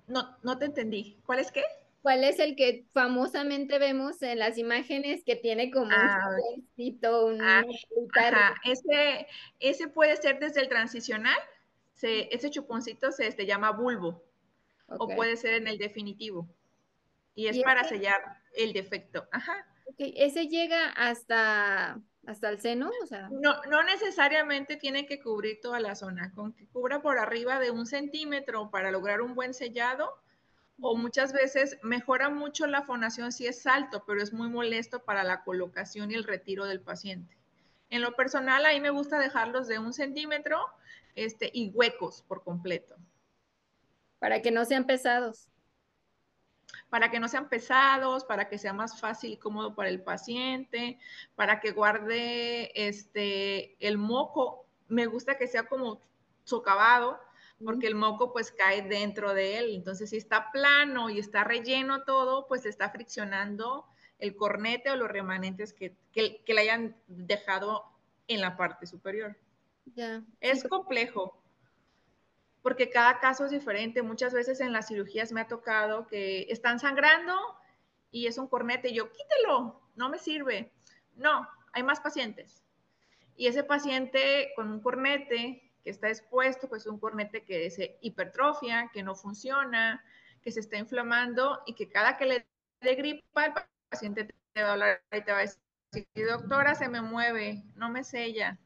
No, 0.07 0.37
no 0.43 0.59
te 0.59 0.67
entendí. 0.67 1.19
¿Cuál 1.25 1.39
es 1.39 1.51
qué? 1.51 1.63
¿Cuál 2.03 2.23
es 2.23 2.39
el 2.39 2.55
que 2.55 2.85
famosamente 2.93 3.79
vemos 3.79 4.21
en 4.23 4.39
las 4.39 4.59
imágenes 4.59 5.25
que 5.25 5.37
tiene 5.37 5.71
como 5.71 5.87
un 5.87 5.93
ah, 5.93 6.37
chuponcito, 6.37 7.27
un 7.27 7.41
ah, 7.41 7.65
Ese, 8.65 9.27
ese 9.59 9.89
puede 9.89 10.17
ser 10.17 10.39
desde 10.39 10.61
el 10.61 10.69
transicional, 10.69 11.39
ese 12.03 12.51
chuponcito 12.51 13.11
se 13.11 13.27
este, 13.27 13.47
llama 13.47 13.71
bulbo 13.71 14.23
o 14.89 15.09
puede 15.09 15.37
ser 15.37 15.55
en 15.55 15.67
el 15.67 15.79
definitivo. 15.79 16.47
Y 17.35 17.47
es 17.47 17.59
para 17.63 17.85
sellar 17.85 18.21
el 18.55 18.73
defecto. 18.73 19.27
Ajá. 19.33 19.67
¿Ese 19.97 20.49
llega 20.49 20.91
hasta, 20.91 22.01
hasta 22.27 22.49
el 22.49 22.61
seno? 22.61 22.91
no, 23.31 23.63
no 23.71 23.83
necesariamente 23.83 24.77
tiene 24.77 25.07
que 25.07 25.21
cubrir 25.21 25.61
toda 25.61 25.81
la 25.81 25.95
zona. 25.95 26.33
Con 26.33 26.53
que 26.53 26.67
cubra 26.67 27.03
por 27.03 27.19
arriba 27.19 27.59
de 27.59 27.71
un 27.71 27.87
centímetro 27.87 28.71
para 28.71 28.91
lograr 28.91 29.21
un 29.21 29.35
buen 29.35 29.55
sellado, 29.55 30.19
o 30.81 30.97
muchas 30.97 31.33
veces 31.33 31.79
mejora 31.83 32.31
mucho 32.31 32.67
la 32.67 32.83
fonación 32.83 33.33
si 33.33 33.47
es 33.47 33.67
alto, 33.67 34.05
pero 34.07 34.23
es 34.23 34.33
muy 34.33 34.49
molesto 34.49 35.05
para 35.05 35.23
la 35.23 35.45
colocación 35.45 36.11
y 36.11 36.15
el 36.15 36.25
retiro 36.25 36.67
del 36.67 36.81
paciente. 36.81 37.37
En 37.91 38.03
lo 38.03 38.17
personal, 38.17 38.67
ahí 38.67 38.81
me 38.81 38.91
gusta 38.91 39.19
dejarlos 39.19 39.69
de 39.69 39.79
un 39.79 39.93
centímetro 39.93 40.59
este, 41.15 41.51
y 41.53 41.71
huecos 41.71 42.23
por 42.27 42.43
completo. 42.43 42.97
Para 44.19 44.43
que 44.43 44.51
no 44.51 44.65
sean 44.65 44.85
pesados. 44.85 45.49
Para 46.89 47.11
que 47.11 47.21
no 47.21 47.29
sean 47.29 47.49
pesados, 47.49 48.25
para 48.25 48.49
que 48.49 48.59
sea 48.59 48.73
más 48.73 49.01
fácil 49.01 49.33
y 49.33 49.37
cómodo 49.37 49.75
para 49.75 49.89
el 49.89 50.03
paciente, 50.03 50.99
para 51.35 51.61
que 51.61 51.73
guarde 51.73 52.71
este, 52.75 53.77
el 53.87 53.99
moco. 53.99 54.67
Me 54.89 55.07
gusta 55.07 55.37
que 55.37 55.47
sea 55.47 55.67
como 55.67 56.01
socavado, 56.45 57.21
porque 57.65 57.87
el 57.87 57.95
moco 57.95 58.33
pues 58.33 58.53
cae 58.53 58.83
dentro 58.83 59.35
de 59.35 59.59
él. 59.59 59.75
Entonces, 59.75 60.11
si 60.11 60.17
está 60.17 60.51
plano 60.53 61.11
y 61.11 61.19
está 61.19 61.45
relleno 61.45 62.05
todo, 62.05 62.47
pues 62.47 62.67
está 62.67 62.91
friccionando 62.91 63.87
el 64.19 64.37
cornete 64.37 64.91
o 64.91 64.97
los 64.97 65.11
remanentes 65.11 65.73
que, 65.73 65.97
que, 66.13 66.43
que 66.45 66.55
le 66.55 66.63
hayan 66.63 66.97
dejado 67.07 67.85
en 68.29 68.41
la 68.41 68.57
parte 68.57 68.87
superior. 68.87 69.37
Es 70.41 70.65
complejo, 70.65 71.43
porque 72.65 72.89
cada 72.89 73.21
caso 73.21 73.45
es 73.45 73.51
diferente. 73.51 74.01
Muchas 74.01 74.33
veces 74.33 74.59
en 74.61 74.73
las 74.73 74.89
cirugías 74.89 75.33
me 75.33 75.43
ha 75.43 75.49
tocado 75.49 76.07
que 76.07 76.47
están 76.49 76.81
sangrando 76.81 77.35
y 78.11 78.27
es 78.27 78.39
un 78.39 78.49
cornete 78.49 78.95
yo, 78.95 79.13
quítelo, 79.13 79.83
no 79.97 80.09
me 80.09 80.19
sirve. 80.19 80.73
No, 81.15 81.47
hay 81.75 81.83
más 81.83 82.01
pacientes. 82.01 82.65
Y 83.37 83.49
ese 83.49 83.65
paciente 83.65 84.55
con 84.57 84.71
un 84.71 84.81
cornete 84.81 85.75
que 85.85 85.91
está 85.91 86.09
expuesto, 86.09 86.67
pues 86.67 86.87
un 86.87 86.99
cornete 86.99 87.45
que 87.45 87.69
se 87.71 87.99
hipertrofia, 88.01 88.91
que 88.95 89.03
no 89.03 89.15
funciona, 89.15 90.03
que 90.41 90.51
se 90.51 90.61
está 90.61 90.79
inflamando 90.79 91.61
y 91.67 91.75
que 91.75 91.91
cada 91.91 92.17
que 92.17 92.25
le 92.25 92.47
dé 92.81 92.95
gripa, 92.95 93.45
el 93.45 93.53
paciente 93.91 94.25
te 94.55 94.63
va 94.63 94.71
a 94.71 94.73
hablar 94.73 95.03
y 95.13 95.21
te 95.21 95.33
va 95.33 95.41
a 95.41 95.43
decir, 95.43 96.27
doctora, 96.27 96.75
se 96.75 96.89
me 96.89 97.03
mueve, 97.03 97.63
no 97.75 97.91
me 97.91 98.05
sella 98.05 98.59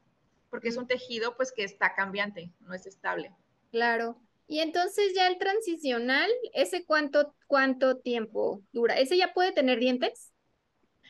porque 0.49 0.69
es 0.69 0.77
un 0.77 0.87
tejido 0.87 1.35
pues 1.35 1.51
que 1.51 1.63
está 1.63 1.93
cambiante, 1.93 2.51
no 2.59 2.73
es 2.73 2.85
estable. 2.85 3.35
Claro. 3.71 4.19
Y 4.47 4.59
entonces 4.59 5.13
ya 5.15 5.27
el 5.27 5.37
transicional, 5.37 6.29
¿ese 6.53 6.83
cuánto, 6.85 7.35
cuánto 7.45 7.97
tiempo 7.97 8.63
dura? 8.71 8.97
¿Ese 8.97 9.15
ya 9.15 9.33
puede 9.33 9.51
tener 9.51 9.79
dientes? 9.79 10.33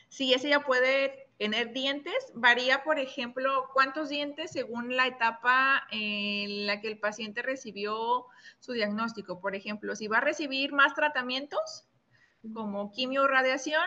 Sí, 0.09 0.33
ese 0.33 0.49
ya 0.49 0.65
puede 0.65 1.29
tener 1.37 1.71
dientes. 1.71 2.13
Varía, 2.33 2.83
por 2.83 2.99
ejemplo, 2.99 3.69
cuántos 3.73 4.09
dientes 4.09 4.51
según 4.51 4.97
la 4.97 5.07
etapa 5.07 5.87
en 5.91 6.67
la 6.67 6.81
que 6.81 6.89
el 6.89 6.99
paciente 6.99 7.41
recibió 7.41 8.25
su 8.59 8.73
diagnóstico. 8.73 9.39
Por 9.39 9.55
ejemplo, 9.55 9.95
si 9.95 10.07
va 10.07 10.17
a 10.17 10.21
recibir 10.21 10.73
más 10.73 10.93
tratamientos, 10.93 11.87
como 12.53 12.91
quimio 12.91 13.23
o 13.23 13.27
radiación, 13.27 13.83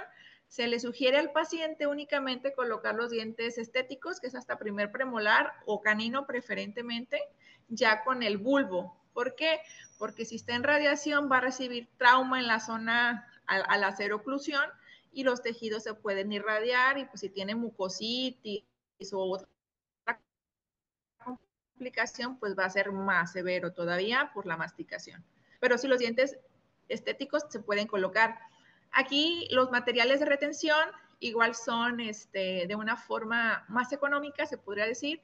se 0.48 0.66
le 0.66 0.80
sugiere 0.80 1.18
al 1.18 1.32
paciente 1.32 1.86
únicamente 1.86 2.52
colocar 2.52 2.94
los 2.94 3.10
dientes 3.10 3.58
estéticos, 3.58 4.20
que 4.20 4.26
es 4.28 4.34
hasta 4.34 4.58
primer 4.58 4.92
premolar 4.92 5.52
o 5.66 5.80
canino 5.80 6.26
preferentemente, 6.26 7.20
ya 7.68 8.04
con 8.04 8.22
el 8.22 8.38
bulbo. 8.38 8.96
¿Por 9.12 9.34
qué? 9.34 9.60
Porque 9.98 10.24
si 10.24 10.36
está 10.36 10.54
en 10.54 10.62
radiación 10.62 11.30
va 11.30 11.38
a 11.38 11.40
recibir 11.40 11.88
trauma 11.98 12.40
en 12.40 12.46
la 12.46 12.60
zona 12.60 13.28
al, 13.46 13.84
hacer 13.84 14.12
oclusión 14.12 14.64
y 15.12 15.24
los 15.24 15.42
tejidos 15.42 15.82
se 15.82 15.94
pueden 15.94 16.32
irradiar 16.32 16.98
y 16.98 17.04
pues 17.04 17.20
si 17.20 17.28
tiene 17.28 17.54
mucositis 17.54 18.64
o 19.12 19.38
otra 19.38 20.20
complicación, 21.22 22.38
pues 22.38 22.56
va 22.58 22.64
a 22.64 22.70
ser 22.70 22.92
más 22.92 23.32
severo 23.32 23.72
todavía 23.72 24.30
por 24.32 24.46
la 24.46 24.56
masticación. 24.56 25.22
Pero 25.60 25.76
si 25.76 25.88
los 25.88 25.98
dientes 25.98 26.38
estéticos 26.88 27.44
se 27.50 27.60
pueden 27.60 27.86
colocar 27.86 28.38
Aquí 28.92 29.48
los 29.50 29.70
materiales 29.70 30.20
de 30.20 30.26
retención 30.26 30.78
igual 31.18 31.54
son 31.54 32.00
este, 32.00 32.66
de 32.66 32.74
una 32.74 32.96
forma 32.96 33.64
más 33.68 33.92
económica, 33.92 34.44
se 34.44 34.58
podría 34.58 34.86
decir, 34.86 35.20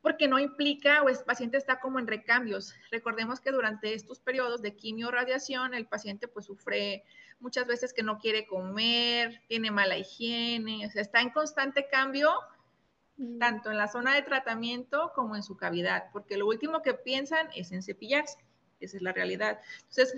porque 0.00 0.28
no 0.28 0.38
implica 0.38 1.02
o 1.02 1.08
el 1.08 1.18
paciente 1.18 1.56
está 1.56 1.80
como 1.80 1.98
en 1.98 2.06
recambios. 2.06 2.74
Recordemos 2.90 3.40
que 3.40 3.50
durante 3.50 3.94
estos 3.94 4.20
periodos 4.20 4.62
de 4.62 4.76
quimio 4.76 5.10
radiación, 5.10 5.74
el 5.74 5.86
paciente 5.86 6.28
pues 6.28 6.46
sufre 6.46 7.04
muchas 7.40 7.66
veces 7.66 7.92
que 7.92 8.02
no 8.02 8.18
quiere 8.18 8.46
comer, 8.46 9.42
tiene 9.48 9.70
mala 9.70 9.96
higiene, 9.96 10.86
o 10.86 10.90
sea, 10.90 11.02
está 11.02 11.20
en 11.20 11.30
constante 11.30 11.88
cambio 11.88 12.30
mm. 13.16 13.38
tanto 13.38 13.70
en 13.70 13.78
la 13.78 13.88
zona 13.88 14.14
de 14.14 14.22
tratamiento 14.22 15.12
como 15.14 15.36
en 15.36 15.42
su 15.42 15.56
cavidad, 15.56 16.06
porque 16.12 16.36
lo 16.36 16.46
último 16.46 16.82
que 16.82 16.94
piensan 16.94 17.48
es 17.54 17.72
en 17.72 17.82
cepillarse, 17.82 18.38
esa 18.80 18.96
es 18.96 19.02
la 19.02 19.12
realidad. 19.12 19.60
Entonces, 19.88 20.14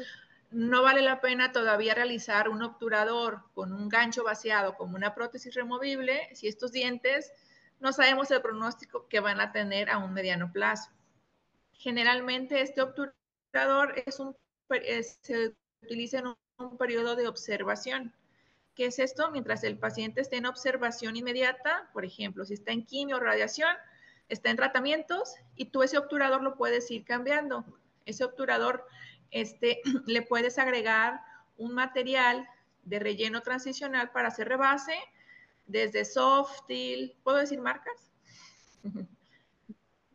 no 0.50 0.82
vale 0.82 1.02
la 1.02 1.20
pena 1.20 1.52
todavía 1.52 1.94
realizar 1.94 2.49
un 2.49 2.62
obturador 2.62 3.42
con 3.54 3.72
un 3.72 3.88
gancho 3.88 4.25
vaciado 4.25 4.76
como 4.76 4.96
una 4.96 5.14
prótesis 5.14 5.54
removible 5.54 6.28
si 6.34 6.49
estos 6.49 6.72
dientes 6.72 7.32
no 7.80 7.92
sabemos 7.92 8.30
el 8.30 8.42
pronóstico 8.42 9.08
que 9.08 9.20
van 9.20 9.40
a 9.40 9.52
tener 9.52 9.90
a 9.90 9.99
un 9.99 10.12
mediano 10.12 10.52
plazo. 10.52 10.90
Generalmente 11.72 12.60
este 12.60 12.82
obturador 12.82 13.94
es 14.06 14.20
un, 14.20 14.37
se 14.68 15.54
utiliza 15.82 16.18
en 16.18 16.26
un, 16.58 16.76
periodo 16.76 17.16
de 17.16 17.26
observación. 17.26 18.12
¿Qué 18.75 18.87
es 18.87 18.99
esto? 18.99 19.30
Mientras 19.30 19.64
el 19.64 19.78
paciente 19.78 20.20
esté 20.20 20.37
en 20.37 20.46
observación 20.46 21.16
inmediata, 21.16 21.88
por 21.94 22.04
ejemplo, 22.04 22.44
si 22.44 22.54
está 22.54 22.72
en 22.72 22.84
quimio 22.84 23.16
o 23.16 23.20
radiación, 23.20 23.75
está 24.28 24.50
en 24.50 24.56
tratamientos 24.56 25.37
y 25.56 25.66
tú 25.66 25.82
ese 25.82 25.96
obturador 25.96 26.42
lo 26.42 26.56
puedes 26.56 26.90
ir 26.90 27.04
cambiando. 27.04 27.64
Ese 28.04 28.25
obturador 28.25 28.87
este, 29.30 29.80
le 30.06 30.20
puedes 30.20 30.58
agregar 30.58 31.22
un 31.56 31.75
material 31.75 32.46
de 32.84 32.99
relleno 32.99 33.40
transicional 33.40 34.10
para 34.10 34.28
hacer 34.28 34.49
rebase 34.49 34.94
desde 35.70 36.04
Softil, 36.04 37.16
¿puedo 37.22 37.38
decir 37.38 37.60
marcas? 37.60 38.10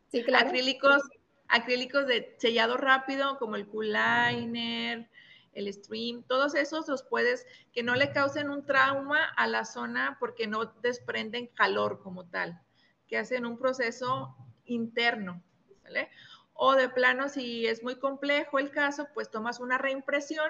Sí, 0.08 0.24
claro. 0.24 0.48
Acrílicos, 0.48 1.02
acrílicos 1.50 2.08
de 2.08 2.36
sellado 2.38 2.78
rápido 2.78 3.38
como 3.38 3.58
el 3.58 3.68
Q-Liner, 3.68 5.10
el 5.52 5.74
Stream, 5.74 6.24
todos 6.24 6.56
esos 6.56 6.88
los 6.88 7.04
puedes, 7.04 7.46
que 7.74 7.84
no 7.84 7.96
le 7.96 8.14
causen 8.14 8.50
un 8.50 8.66
trauma 8.66 9.26
a 9.36 9.46
la 9.48 9.66
zona 9.66 10.16
porque 10.22 10.48
no 10.48 10.66
desprenden 10.82 11.48
calor 11.48 12.02
como 12.02 12.30
tal, 12.30 12.62
que 13.08 13.18
hacen 13.18 13.46
un 13.46 13.58
proceso 13.58 14.34
interno, 14.64 15.44
¿vale? 15.84 16.10
O 16.54 16.76
de 16.76 16.88
plano, 16.88 17.28
si 17.28 17.68
es 17.68 17.84
muy 17.84 18.00
complejo 18.00 18.58
el 18.58 18.72
caso, 18.72 19.10
pues 19.14 19.30
tomas 19.30 19.60
una 19.60 19.78
reimpresión 19.78 20.50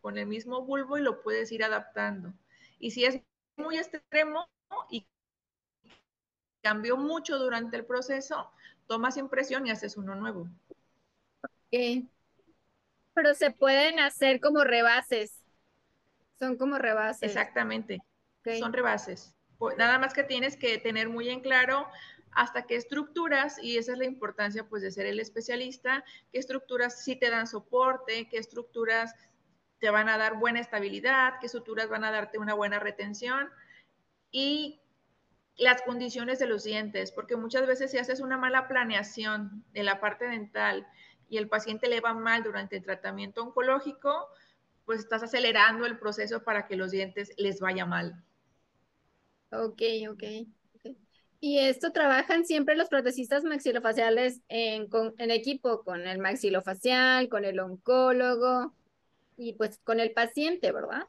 con 0.00 0.16
el 0.16 0.26
mismo 0.26 0.62
bulbo 0.62 0.96
y 0.96 1.02
lo 1.02 1.22
puedes 1.22 1.52
ir 1.52 1.62
adaptando. 1.62 2.32
Y 2.78 2.92
si 2.92 3.04
es 3.04 3.20
muy 3.56 3.78
extremo 3.78 4.46
y 4.90 5.06
cambió 6.62 6.96
mucho 6.96 7.38
durante 7.38 7.76
el 7.76 7.84
proceso, 7.84 8.50
tomas 8.86 9.16
impresión 9.16 9.66
y 9.66 9.70
haces 9.70 9.96
uno 9.96 10.14
nuevo. 10.14 10.48
Ok. 11.42 12.04
Pero 13.14 13.34
se 13.34 13.50
pueden 13.50 14.00
hacer 14.00 14.40
como 14.40 14.64
rebases. 14.64 15.40
Son 16.38 16.56
como 16.56 16.78
rebases. 16.78 17.22
Exactamente. 17.22 18.00
Son 18.58 18.72
rebases. 18.72 19.34
Nada 19.78 19.98
más 19.98 20.12
que 20.12 20.24
tienes 20.24 20.56
que 20.56 20.78
tener 20.78 21.08
muy 21.08 21.28
en 21.30 21.40
claro 21.40 21.86
hasta 22.32 22.66
qué 22.66 22.74
estructuras, 22.74 23.62
y 23.62 23.78
esa 23.78 23.92
es 23.92 23.98
la 23.98 24.06
importancia 24.06 24.68
pues 24.68 24.82
de 24.82 24.90
ser 24.90 25.06
el 25.06 25.20
especialista, 25.20 26.04
qué 26.32 26.40
estructuras 26.40 27.04
sí 27.04 27.14
te 27.14 27.30
dan 27.30 27.46
soporte, 27.46 28.28
qué 28.28 28.38
estructuras 28.38 29.14
te 29.84 29.90
van 29.90 30.08
a 30.08 30.16
dar 30.16 30.38
buena 30.38 30.60
estabilidad, 30.60 31.34
qué 31.40 31.44
estructuras 31.44 31.90
van 31.90 32.04
a 32.04 32.10
darte 32.10 32.38
una 32.38 32.54
buena 32.54 32.78
retención 32.78 33.50
y 34.30 34.80
las 35.58 35.82
condiciones 35.82 36.38
de 36.38 36.46
los 36.46 36.64
dientes, 36.64 37.12
porque 37.12 37.36
muchas 37.36 37.66
veces 37.66 37.90
si 37.90 37.98
haces 37.98 38.20
una 38.20 38.38
mala 38.38 38.66
planeación 38.66 39.62
de 39.74 39.82
la 39.82 40.00
parte 40.00 40.24
dental 40.24 40.86
y 41.28 41.36
el 41.36 41.50
paciente 41.50 41.90
le 41.90 42.00
va 42.00 42.14
mal 42.14 42.42
durante 42.42 42.78
el 42.78 42.82
tratamiento 42.82 43.42
oncológico, 43.42 44.26
pues 44.86 45.00
estás 45.00 45.22
acelerando 45.22 45.84
el 45.84 45.98
proceso 45.98 46.42
para 46.44 46.66
que 46.66 46.76
los 46.76 46.90
dientes 46.90 47.34
les 47.36 47.60
vaya 47.60 47.84
mal. 47.84 48.24
Ok, 49.52 49.82
ok. 50.08 50.22
Y 51.40 51.58
esto 51.58 51.92
trabajan 51.92 52.46
siempre 52.46 52.74
los 52.74 52.88
protecistas 52.88 53.44
maxilofaciales 53.44 54.40
en, 54.48 54.88
en 55.18 55.30
equipo 55.30 55.82
con 55.84 56.06
el 56.06 56.20
maxilofacial, 56.20 57.28
con 57.28 57.44
el 57.44 57.60
oncólogo 57.60 58.72
y 59.36 59.54
pues 59.54 59.78
con 59.84 60.00
el 60.00 60.12
paciente, 60.12 60.72
¿verdad? 60.72 61.06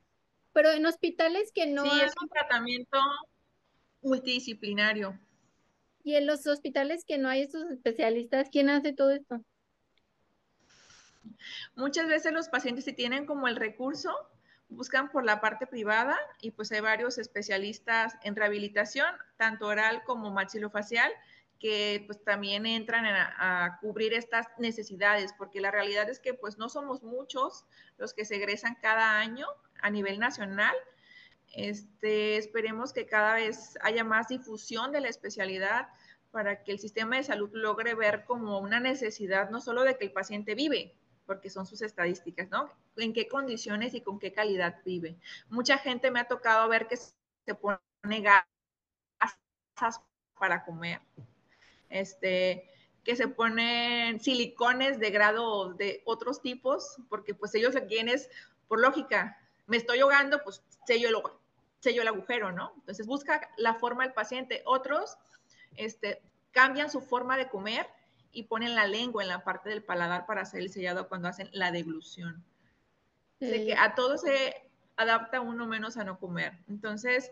Pero 0.54 0.72
en 0.72 0.86
hospitales 0.86 1.52
que 1.54 1.68
no... 1.68 1.84
Sí, 1.84 2.02
es 2.02 2.14
un 2.22 2.30
tratamiento 2.30 3.00
multidisciplinario. 4.02 5.20
Y 6.04 6.16
en 6.16 6.28
los 6.28 6.46
hospitales 6.46 7.04
que 7.06 7.18
no 7.18 7.30
hay 7.30 7.42
estos 7.42 7.70
especialistas, 7.72 8.50
¿quién 8.52 8.70
hace 8.70 8.94
todo 8.94 9.12
esto? 9.12 9.44
Muchas 11.76 12.08
veces 12.08 12.32
los 12.32 12.50
pacientes 12.50 12.86
si 12.86 12.94
tienen 12.94 13.26
como 13.26 13.48
el 13.48 13.56
recurso, 13.56 14.12
buscan 14.70 15.12
por 15.12 15.26
la 15.26 15.42
parte 15.42 15.68
privada 15.68 16.18
y 16.40 16.52
pues 16.52 16.72
hay 16.72 16.82
varios 16.82 17.18
especialistas 17.18 18.16
en 18.24 18.36
rehabilitación, 18.36 19.08
tanto 19.38 19.68
oral 19.68 20.04
como 20.06 20.32
maxilofacial, 20.32 21.12
que 21.66 22.04
pues 22.06 22.24
también 22.24 22.68
entran 22.68 23.08
a, 23.08 23.80
cubrir 23.82 24.14
estas 24.14 24.46
necesidades, 24.60 25.34
porque 25.36 25.60
la 25.60 25.72
realidad 25.72 26.08
es 26.12 26.20
que 26.20 26.36
pues 26.36 26.60
no 26.60 26.70
somos 26.70 27.02
muchos 27.02 27.66
los 27.98 28.14
que 28.14 28.24
se 28.24 28.36
egresan 28.36 28.78
cada 28.84 29.18
año 29.18 29.48
a 29.82 29.90
nivel 29.90 30.20
nacional. 30.20 30.76
Este, 31.56 32.38
esperemos 32.38 32.94
que 32.94 33.08
cada 33.08 33.34
vez 33.34 33.80
haya 33.82 34.04
más 34.04 34.28
difusión 34.28 34.92
de 34.92 35.02
la 35.02 35.10
especialidad 35.10 35.88
para 36.30 36.64
que 36.64 36.72
el 36.72 36.78
sistema 36.78 37.16
de 37.16 37.24
salud 37.24 37.50
logre 37.52 37.96
ver 37.96 38.26
como 38.26 38.60
una 38.60 38.80
necesidad 38.80 39.50
no 39.50 39.60
solo 39.60 39.82
de 39.82 39.98
que 39.98 40.06
el 40.06 40.12
paciente 40.12 40.54
vive, 40.54 40.94
porque 41.26 41.50
son 41.50 41.66
sus 41.66 41.82
estadísticas, 41.82 42.48
¿no? 42.52 42.70
En 42.96 43.12
qué 43.12 43.28
condiciones 43.28 43.96
y 43.96 44.02
con 44.02 44.20
qué 44.20 44.32
calidad 44.32 44.84
vive. 44.86 45.18
Mucha 45.50 45.80
gente 45.80 46.12
me 46.12 46.20
ha 46.20 46.28
tocado 46.28 46.70
ver 46.70 46.86
que 46.88 46.98
se 46.98 47.56
pone 47.56 48.22
gasas 48.22 50.00
para 50.38 50.64
comer, 50.64 51.02
este, 51.90 52.70
que 53.04 53.16
se 53.16 53.28
ponen 53.28 54.20
silicones 54.20 55.00
de 55.00 55.12
grado 55.12 55.74
de 55.74 56.02
otros 56.06 56.42
tipos, 56.42 56.98
porque 57.10 57.34
pues 57.34 57.54
ellos 57.56 57.74
lo 57.74 57.86
quieren 57.86 58.10
es, 58.10 58.30
por 58.68 58.80
lógica, 58.80 59.38
me 59.68 59.78
estoy 59.78 60.00
ahogando, 60.00 60.42
pues 60.44 60.64
sello 60.86 61.10
el, 61.10 61.16
sello 61.80 62.02
el 62.02 62.08
agujero, 62.08 62.52
¿no? 62.52 62.74
Entonces 62.78 63.06
busca 63.06 63.50
la 63.58 63.76
forma 63.76 64.04
del 64.04 64.14
paciente. 64.14 64.64
Otros 64.66 65.18
este, 65.78 66.22
cambian 66.52 66.90
su 66.90 67.02
forma 67.02 67.38
de 67.38 67.50
comer 67.50 67.88
y 68.32 68.44
ponen 68.44 68.76
la 68.76 68.88
lengua 68.88 69.24
en 69.24 69.30
la 69.30 69.44
parte 69.44 69.70
del 69.70 69.84
paladar 69.84 70.26
para 70.26 70.42
hacer 70.42 70.62
el 70.62 70.72
sellado 70.72 71.08
cuando 71.08 71.28
hacen 71.28 71.50
la 71.54 71.72
deglución. 71.72 72.44
Sí. 73.40 73.66
que 73.66 73.76
a 73.76 73.96
todo 73.96 74.18
se 74.18 74.66
adapta 74.96 75.42
uno 75.42 75.68
menos 75.68 75.98
a 75.98 76.06
no 76.06 76.18
comer. 76.20 76.58
Entonces, 76.70 77.32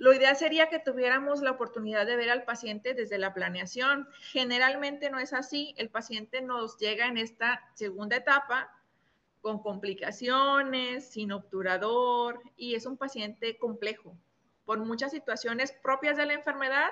lo 0.00 0.14
ideal 0.14 0.34
sería 0.34 0.70
que 0.70 0.78
tuviéramos 0.78 1.42
la 1.42 1.50
oportunidad 1.50 2.06
de 2.06 2.16
ver 2.16 2.30
al 2.30 2.44
paciente 2.44 2.94
desde 2.94 3.18
la 3.18 3.34
planeación. 3.34 4.08
Generalmente 4.32 5.10
no 5.10 5.18
es 5.18 5.34
así. 5.34 5.74
El 5.76 5.90
paciente 5.90 6.40
nos 6.40 6.78
llega 6.78 7.06
en 7.06 7.18
esta 7.18 7.60
segunda 7.74 8.16
etapa 8.16 8.74
con 9.42 9.58
complicaciones, 9.58 11.04
sin 11.10 11.32
obturador, 11.32 12.40
y 12.56 12.76
es 12.76 12.86
un 12.86 12.96
paciente 12.96 13.58
complejo 13.58 14.16
por 14.64 14.78
muchas 14.78 15.10
situaciones 15.10 15.72
propias 15.82 16.16
de 16.16 16.24
la 16.24 16.32
enfermedad 16.32 16.88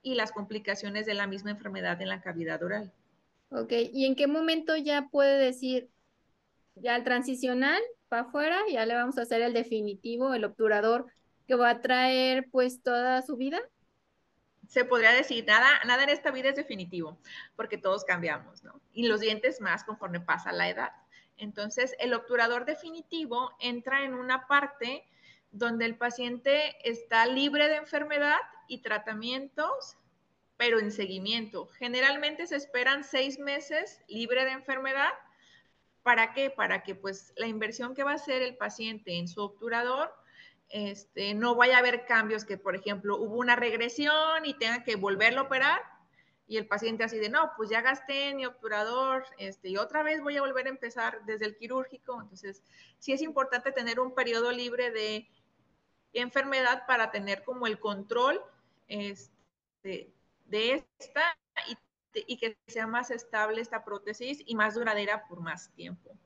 y 0.00 0.14
las 0.14 0.32
complicaciones 0.32 1.04
de 1.04 1.12
la 1.12 1.26
misma 1.26 1.50
enfermedad 1.50 2.00
en 2.00 2.08
la 2.08 2.22
cavidad 2.22 2.62
oral. 2.62 2.90
Ok, 3.50 3.72
¿y 3.92 4.06
en 4.06 4.16
qué 4.16 4.26
momento 4.26 4.78
ya 4.78 5.08
puede 5.10 5.36
decir, 5.36 5.90
ya 6.74 6.96
el 6.96 7.04
transicional 7.04 7.82
para 8.08 8.22
afuera, 8.22 8.58
ya 8.72 8.86
le 8.86 8.94
vamos 8.94 9.18
a 9.18 9.22
hacer 9.22 9.42
el 9.42 9.52
definitivo, 9.52 10.32
el 10.32 10.44
obturador, 10.44 11.12
que 11.50 11.56
va 11.56 11.70
a 11.70 11.80
traer 11.80 12.48
pues 12.52 12.80
toda 12.80 13.22
su 13.22 13.36
vida? 13.36 13.58
Se 14.68 14.84
podría 14.84 15.10
decir, 15.10 15.44
nada, 15.48 15.66
nada 15.84 16.04
en 16.04 16.10
esta 16.10 16.30
vida 16.30 16.50
es 16.50 16.54
definitivo, 16.54 17.18
porque 17.56 17.76
todos 17.76 18.04
cambiamos, 18.04 18.62
¿no? 18.62 18.80
Y 18.92 19.08
los 19.08 19.18
dientes 19.18 19.60
más 19.60 19.82
conforme 19.82 20.20
pasa 20.20 20.52
la 20.52 20.68
edad. 20.68 20.92
Entonces, 21.38 21.96
el 21.98 22.14
obturador 22.14 22.66
definitivo 22.66 23.50
entra 23.58 24.04
en 24.04 24.14
una 24.14 24.46
parte 24.46 25.04
donde 25.50 25.86
el 25.86 25.98
paciente 25.98 26.76
está 26.88 27.26
libre 27.26 27.66
de 27.66 27.76
enfermedad 27.78 28.38
y 28.68 28.82
tratamientos, 28.82 29.96
pero 30.56 30.78
en 30.78 30.92
seguimiento. 30.92 31.66
Generalmente 31.80 32.46
se 32.46 32.54
esperan 32.54 33.02
seis 33.02 33.40
meses 33.40 34.00
libre 34.06 34.44
de 34.44 34.52
enfermedad. 34.52 35.10
¿Para 36.04 36.32
qué? 36.32 36.48
Para 36.48 36.84
que 36.84 36.94
pues 36.94 37.32
la 37.34 37.48
inversión 37.48 37.96
que 37.96 38.04
va 38.04 38.12
a 38.12 38.22
hacer 38.22 38.40
el 38.40 38.56
paciente 38.56 39.18
en 39.18 39.26
su 39.26 39.42
obturador 39.42 40.14
este, 40.70 41.34
no 41.34 41.54
vaya 41.54 41.76
a 41.76 41.80
haber 41.80 42.06
cambios 42.06 42.44
que, 42.44 42.56
por 42.56 42.74
ejemplo, 42.74 43.18
hubo 43.18 43.36
una 43.36 43.56
regresión 43.56 44.44
y 44.44 44.54
tenga 44.54 44.84
que 44.84 44.96
volverlo 44.96 45.40
a 45.40 45.44
operar 45.44 45.82
y 46.50 46.56
el 46.56 46.66
paciente 46.66 47.04
así 47.04 47.16
de, 47.18 47.28
no, 47.28 47.52
pues 47.56 47.70
ya 47.70 47.80
gasté 47.80 48.34
mi 48.34 48.44
obturador 48.44 49.24
este, 49.38 49.68
y 49.68 49.76
otra 49.76 50.02
vez 50.02 50.20
voy 50.20 50.36
a 50.36 50.40
volver 50.40 50.66
a 50.66 50.70
empezar 50.70 51.24
desde 51.24 51.46
el 51.46 51.56
quirúrgico. 51.56 52.20
Entonces, 52.20 52.64
sí 52.98 53.12
es 53.12 53.22
importante 53.22 53.70
tener 53.70 54.00
un 54.00 54.16
periodo 54.16 54.50
libre 54.50 54.90
de 54.90 55.28
enfermedad 56.12 56.86
para 56.88 57.12
tener 57.12 57.44
como 57.44 57.68
el 57.68 57.78
control 57.78 58.42
este, 58.88 60.12
de 60.46 60.84
esta 60.98 61.38
y, 62.26 62.36
que 62.36 62.58
sea 62.66 62.88
más 62.88 63.12
estable 63.12 63.60
esta 63.60 63.84
prótesis 63.84 64.42
y 64.44 64.56
más 64.56 64.74
duradera 64.74 65.28
por 65.28 65.38
más 65.38 65.70
tiempo. 65.74 66.18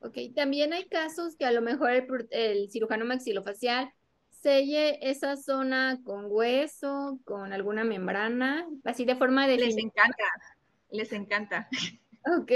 Ok, 0.00 0.18
también 0.34 0.72
hay 0.72 0.84
casos 0.88 1.36
que 1.36 1.46
a 1.46 1.50
lo 1.50 1.62
mejor 1.62 1.90
el, 1.90 2.28
el 2.30 2.70
cirujano 2.70 3.04
maxilofacial 3.04 3.92
selle 4.30 4.98
esa 5.08 5.36
zona 5.36 6.00
con 6.04 6.26
hueso, 6.28 7.18
con 7.24 7.52
alguna 7.52 7.84
membrana, 7.84 8.66
así 8.84 9.04
de 9.04 9.16
forma 9.16 9.46
de... 9.48 9.56
Les 9.56 9.76
encanta, 9.76 10.24
les 10.90 11.12
encanta. 11.12 11.68
Ok. 12.38 12.50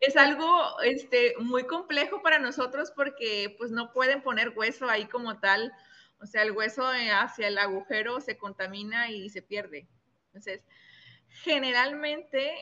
Es 0.00 0.16
algo 0.16 0.80
este, 0.82 1.34
muy 1.38 1.66
complejo 1.66 2.22
para 2.22 2.38
nosotros 2.38 2.90
porque 2.96 3.54
pues 3.58 3.70
no 3.70 3.92
pueden 3.92 4.22
poner 4.22 4.54
hueso 4.56 4.88
ahí 4.88 5.04
como 5.04 5.40
tal 5.40 5.72
o 6.22 6.26
sea, 6.26 6.42
el 6.42 6.52
hueso 6.52 6.92
eh, 6.94 7.10
hacia 7.10 7.48
el 7.48 7.58
agujero 7.58 8.20
se 8.20 8.36
contamina 8.36 9.10
y 9.10 9.28
se 9.28 9.42
pierde. 9.42 9.88
Entonces, 10.26 10.62
generalmente 11.42 12.52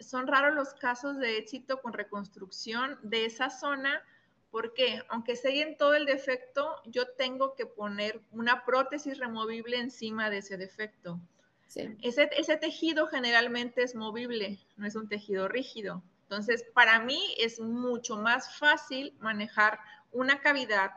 son 0.00 0.26
raros 0.26 0.54
los 0.54 0.74
casos 0.74 1.18
de 1.18 1.38
éxito 1.38 1.80
con 1.80 1.92
reconstrucción 1.92 2.98
de 3.02 3.26
esa 3.26 3.50
zona 3.50 4.02
porque 4.50 5.02
aunque 5.08 5.38
en 5.44 5.76
todo 5.76 5.94
el 5.94 6.06
defecto, 6.06 6.82
yo 6.86 7.08
tengo 7.12 7.54
que 7.54 7.66
poner 7.66 8.20
una 8.32 8.64
prótesis 8.64 9.18
removible 9.18 9.78
encima 9.78 10.28
de 10.28 10.38
ese 10.38 10.56
defecto. 10.56 11.20
Sí. 11.68 11.96
Ese, 12.02 12.28
ese 12.36 12.56
tejido 12.56 13.06
generalmente 13.06 13.82
es 13.82 13.94
movible, 13.94 14.58
no 14.76 14.86
es 14.86 14.96
un 14.96 15.08
tejido 15.08 15.46
rígido. 15.46 16.02
Entonces, 16.22 16.64
para 16.74 16.98
mí 17.00 17.34
es 17.38 17.60
mucho 17.60 18.16
más 18.16 18.58
fácil 18.58 19.16
manejar 19.20 19.78
una 20.10 20.40
cavidad 20.40 20.92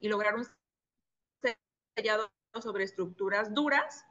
y 0.00 0.08
lograr 0.08 0.34
un 0.34 0.46
ensayado 1.94 2.30
sobre 2.60 2.84
estructuras 2.84 3.52
duras 3.52 4.06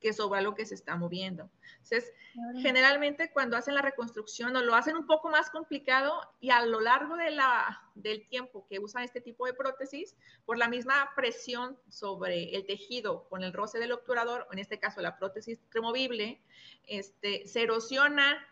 que 0.00 0.12
sobre 0.12 0.42
lo 0.42 0.54
que 0.54 0.66
se 0.66 0.74
está 0.74 0.96
moviendo. 0.96 1.50
Entonces, 1.72 2.12
generalmente 2.60 3.30
cuando 3.32 3.56
hacen 3.56 3.74
la 3.74 3.82
reconstrucción 3.82 4.54
o 4.56 4.62
lo 4.62 4.74
hacen 4.74 4.96
un 4.96 5.06
poco 5.06 5.28
más 5.28 5.50
complicado 5.50 6.20
y 6.40 6.50
a 6.50 6.64
lo 6.64 6.80
largo 6.80 7.16
de 7.16 7.30
la, 7.30 7.82
del 7.94 8.28
tiempo 8.28 8.66
que 8.68 8.78
usan 8.78 9.02
este 9.02 9.20
tipo 9.20 9.46
de 9.46 9.54
prótesis, 9.54 10.16
por 10.44 10.58
la 10.58 10.68
misma 10.68 11.10
presión 11.16 11.78
sobre 11.88 12.54
el 12.54 12.66
tejido 12.66 13.28
con 13.28 13.42
el 13.42 13.52
roce 13.52 13.78
del 13.78 13.92
obturador, 13.92 14.46
en 14.52 14.58
este 14.58 14.78
caso 14.78 15.00
la 15.00 15.18
prótesis 15.18 15.60
removible, 15.70 16.40
este, 16.86 17.46
se 17.46 17.62
erosiona 17.62 18.46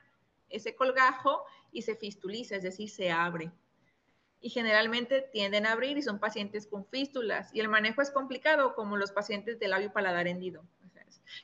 ese 0.48 0.74
colgajo 0.74 1.44
y 1.72 1.82
se 1.82 1.96
fistuliza, 1.96 2.56
es 2.56 2.62
decir, 2.62 2.88
se 2.88 3.10
abre 3.10 3.52
y 4.40 4.50
generalmente 4.50 5.22
tienden 5.32 5.66
a 5.66 5.72
abrir 5.72 5.98
y 5.98 6.02
son 6.02 6.18
pacientes 6.20 6.66
con 6.66 6.86
fístulas. 6.86 7.50
Y 7.52 7.60
el 7.60 7.68
manejo 7.68 8.02
es 8.02 8.10
complicado, 8.10 8.74
como 8.74 8.96
los 8.96 9.10
pacientes 9.12 9.58
de 9.58 9.68
labio 9.68 9.92
paladar 9.92 10.28
hendido, 10.28 10.62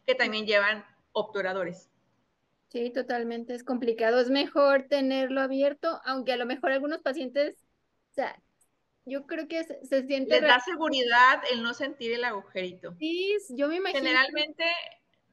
que 0.06 0.14
también 0.14 0.46
llevan 0.46 0.84
obturadores. 1.12 1.88
Sí, 2.68 2.90
totalmente, 2.90 3.54
es 3.54 3.64
complicado. 3.64 4.20
Es 4.20 4.30
mejor 4.30 4.84
tenerlo 4.84 5.40
abierto, 5.40 6.00
aunque 6.04 6.32
a 6.32 6.36
lo 6.36 6.46
mejor 6.46 6.72
algunos 6.72 7.02
pacientes, 7.02 7.56
o 8.12 8.14
sea, 8.14 8.40
yo 9.04 9.26
creo 9.26 9.48
que 9.48 9.64
se, 9.64 9.84
se 9.84 10.06
siente... 10.06 10.40
Les 10.40 10.48
da 10.48 10.60
seguridad 10.60 11.42
el 11.50 11.62
no 11.62 11.74
sentir 11.74 12.12
el 12.12 12.24
agujerito. 12.24 12.94
Sí, 12.98 13.36
yo 13.50 13.68
me 13.68 13.76
imagino. 13.76 14.00
Generalmente 14.00 14.64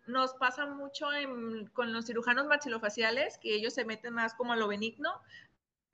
nos 0.10 0.34
pasa 0.34 0.66
mucho 0.66 1.08
con 1.74 1.94
los 1.94 2.06
cirujanos 2.06 2.48
maxilofaciales, 2.48 3.38
que 3.38 3.56
ellos 3.56 3.74
se 3.74 3.86
meten 3.86 4.14
más 4.14 4.34
como 4.34 4.54
a 4.54 4.56
lo 4.58 4.68
benigno, 4.68 5.22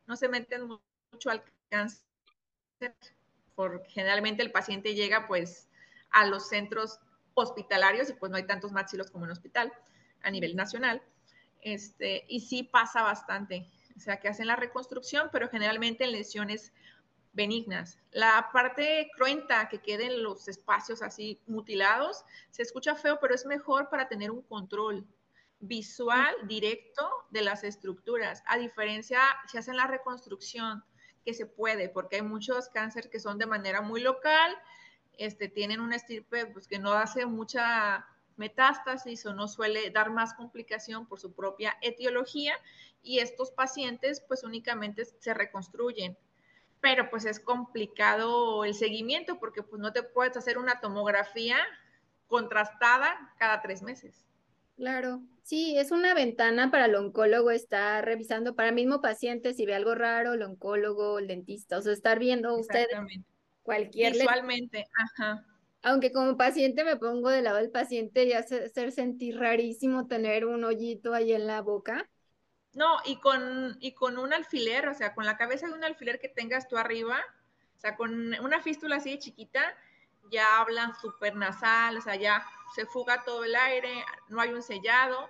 no 0.08 0.16
se 0.16 0.30
meten 0.30 0.68
mucho 0.68 1.30
al 1.30 1.44
cáncer, 1.70 2.02
porque 3.56 3.90
generalmente 3.90 4.42
el 4.42 4.52
paciente 4.52 4.96
llega 4.96 5.28
pues 5.28 5.70
a 6.12 6.26
los 6.26 6.48
centros 6.48 7.00
hospitalarios 7.36 8.10
y 8.10 8.14
pues 8.14 8.32
no 8.32 8.38
hay 8.38 8.48
tantos 8.48 8.72
maxilos 8.72 9.12
como 9.12 9.26
en 9.26 9.32
hospital 9.32 9.72
a 10.24 10.32
nivel 10.32 10.56
nacional. 10.56 11.02
Este, 11.62 12.26
y 12.28 12.42
sí 12.42 12.64
pasa 12.64 13.04
bastante, 13.04 13.70
o 13.96 14.00
sea, 14.00 14.20
que 14.20 14.28
hacen 14.28 14.48
la 14.48 14.56
reconstrucción, 14.56 15.30
pero 15.32 15.50
generalmente 15.50 16.04
en 16.04 16.12
lesiones 16.12 16.74
benignas. 17.34 18.00
La 18.12 18.50
parte 18.54 19.12
cruenta 19.16 19.68
que 19.68 19.82
queden 19.82 20.24
los 20.24 20.48
espacios 20.48 21.02
así 21.02 21.42
mutilados, 21.48 22.24
se 22.50 22.62
escucha 22.62 22.96
feo, 22.96 23.20
pero 23.20 23.36
es 23.36 23.46
mejor 23.46 23.90
para 23.90 24.08
tener 24.08 24.32
un 24.32 24.42
control 24.44 25.06
visual 25.60 26.34
directo 26.48 27.10
de 27.32 27.42
las 27.42 27.64
estructuras, 27.64 28.44
a 28.46 28.58
diferencia 28.58 29.20
si 29.48 29.58
hacen 29.58 29.78
la 29.78 29.88
reconstrucción 29.88 30.84
que 31.26 31.34
se 31.34 31.46
puede, 31.46 31.90
porque 31.90 32.18
hay 32.18 32.22
muchos 32.22 32.70
cánceres 32.70 33.10
que 33.10 33.20
son 33.20 33.38
de 33.38 33.48
manera 33.48 33.82
muy 33.82 34.02
local, 34.02 34.56
este, 35.20 35.50
tienen 35.50 35.80
una 35.80 35.96
estirpe 35.96 36.46
pues, 36.48 36.68
que 36.68 36.80
no 36.80 36.94
hace 36.94 37.26
mucha 37.26 38.06
metástasis 38.38 39.26
o 39.26 39.34
no 39.34 39.48
suele 39.48 39.90
dar 39.92 40.12
más 40.12 40.34
complicación 40.34 41.08
por 41.08 41.20
su 41.20 41.34
propia 41.34 41.78
etiología 41.82 42.54
y 43.02 43.20
estos 43.20 43.52
pacientes 43.52 44.22
pues 44.28 44.44
únicamente 44.44 45.06
se 45.06 45.34
reconstruyen. 45.34 46.18
Pero 46.82 47.10
pues 47.10 47.26
es 47.26 47.40
complicado 47.40 48.66
el 48.66 48.74
seguimiento 48.74 49.40
porque 49.40 49.64
pues 49.64 49.82
no 49.82 49.94
te 49.94 50.04
puedes 50.04 50.36
hacer 50.38 50.58
una 50.58 50.82
tomografía 50.82 51.58
contrastada 52.28 53.34
cada 53.38 53.62
tres 53.62 53.82
meses. 53.82 54.26
Claro, 54.76 55.22
sí, 55.42 55.78
es 55.78 55.92
una 55.92 56.14
ventana 56.14 56.70
para 56.70 56.86
el 56.86 56.96
oncólogo 56.96 57.50
estar 57.50 58.04
revisando 58.04 58.56
para 58.56 58.70
el 58.70 58.76
mismo 58.76 59.02
paciente 59.02 59.54
si 59.54 59.66
ve 59.66 59.74
algo 59.74 59.96
raro, 59.96 60.34
el 60.34 60.42
oncólogo, 60.42 61.18
el 61.20 61.28
dentista, 61.28 61.78
o 61.78 61.82
sea, 61.82 61.94
estar 61.94 62.20
viendo 62.20 62.56
usted 62.58 62.88
cualquier... 63.66 64.14
Visualmente, 64.14 64.88
ajá. 64.94 65.44
Aunque 65.82 66.12
como 66.12 66.38
paciente 66.38 66.84
me 66.84 66.96
pongo 66.96 67.30
del 67.30 67.44
lado 67.44 67.58
del 67.58 67.72
paciente 67.72 68.24
y 68.24 68.34
hace, 68.34 68.66
hacer 68.66 68.92
sentir 68.92 69.38
rarísimo 69.38 70.08
tener 70.08 70.46
un 70.46 70.64
hoyito 70.64 71.14
ahí 71.14 71.34
en 71.34 71.48
la 71.48 71.62
boca. 71.62 72.10
No, 72.74 72.98
y 73.06 73.18
con, 73.18 73.78
y 73.80 73.94
con 73.94 74.18
un 74.18 74.34
alfiler, 74.34 74.88
o 74.88 74.94
sea, 74.94 75.14
con 75.14 75.26
la 75.26 75.38
cabeza 75.38 75.68
de 75.68 75.74
un 75.74 75.84
alfiler 75.84 76.20
que 76.20 76.30
tengas 76.30 76.68
tú 76.68 76.78
arriba, 76.78 77.20
o 77.76 77.80
sea, 77.80 77.96
con 77.96 78.34
una 78.36 78.62
fístula 78.62 78.98
así 78.98 79.12
de 79.12 79.20
chiquita, 79.20 79.76
ya 80.32 80.60
hablan 80.60 80.94
súper 80.96 81.36
nasal, 81.36 81.98
o 81.98 82.02
sea, 82.02 82.16
ya 82.16 82.46
se 82.76 82.86
fuga 82.86 83.24
todo 83.24 83.44
el 83.44 83.56
aire, 83.56 83.94
no 84.30 84.42
hay 84.42 84.54
un 84.54 84.64
sellado, 84.64 85.30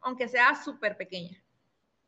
aunque 0.00 0.28
sea 0.28 0.54
súper 0.62 0.96
pequeña. 0.96 1.42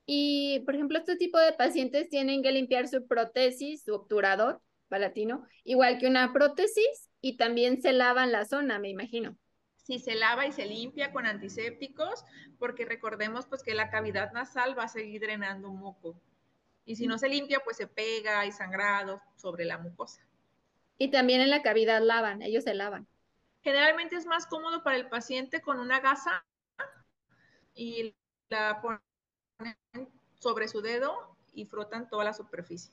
Y, 0.06 0.60
por 0.60 0.74
ejemplo, 0.74 0.98
este 0.98 1.16
tipo 1.16 1.38
de 1.38 1.52
pacientes 1.52 2.08
tienen 2.08 2.42
que 2.42 2.52
limpiar 2.52 2.88
su 2.88 3.06
prótesis, 3.06 3.84
su 3.84 3.94
obturador 3.94 4.60
palatino, 4.88 5.46
igual 5.64 5.98
que 5.98 6.06
una 6.06 6.32
prótesis, 6.32 7.10
y 7.20 7.36
también 7.36 7.82
se 7.82 7.92
lavan 7.92 8.32
la 8.32 8.44
zona, 8.44 8.78
me 8.78 8.88
imagino. 8.88 9.36
Sí, 9.76 9.98
se 9.98 10.14
lava 10.16 10.46
y 10.46 10.52
se 10.52 10.66
limpia 10.66 11.12
con 11.12 11.26
antisépticos, 11.26 12.24
porque 12.58 12.84
recordemos 12.84 13.46
pues 13.46 13.62
que 13.62 13.74
la 13.74 13.90
cavidad 13.90 14.32
nasal 14.32 14.76
va 14.78 14.84
a 14.84 14.88
seguir 14.88 15.20
drenando 15.20 15.70
moco. 15.70 16.20
Y 16.84 16.96
si 16.96 17.06
no 17.06 17.18
se 17.18 17.28
limpia, 17.28 17.60
pues 17.64 17.76
se 17.76 17.86
pega, 17.86 18.40
hay 18.40 18.52
sangrado 18.52 19.20
sobre 19.36 19.64
la 19.64 19.78
mucosa. 19.78 20.26
Y 20.98 21.10
también 21.10 21.40
en 21.40 21.50
la 21.50 21.62
cavidad 21.62 22.00
lavan, 22.00 22.42
ellos 22.42 22.64
se 22.64 22.74
lavan. 22.74 23.06
Generalmente 23.62 24.16
es 24.16 24.26
más 24.26 24.46
cómodo 24.46 24.82
para 24.82 24.96
el 24.96 25.08
paciente 25.08 25.60
con 25.60 25.78
una 25.80 26.00
gasa 26.00 26.44
y 27.74 28.14
la 28.48 28.80
ponen 28.80 29.76
sobre 30.38 30.68
su 30.68 30.80
dedo 30.80 31.36
y 31.52 31.66
frotan 31.66 32.08
toda 32.08 32.24
la 32.24 32.32
superficie. 32.32 32.92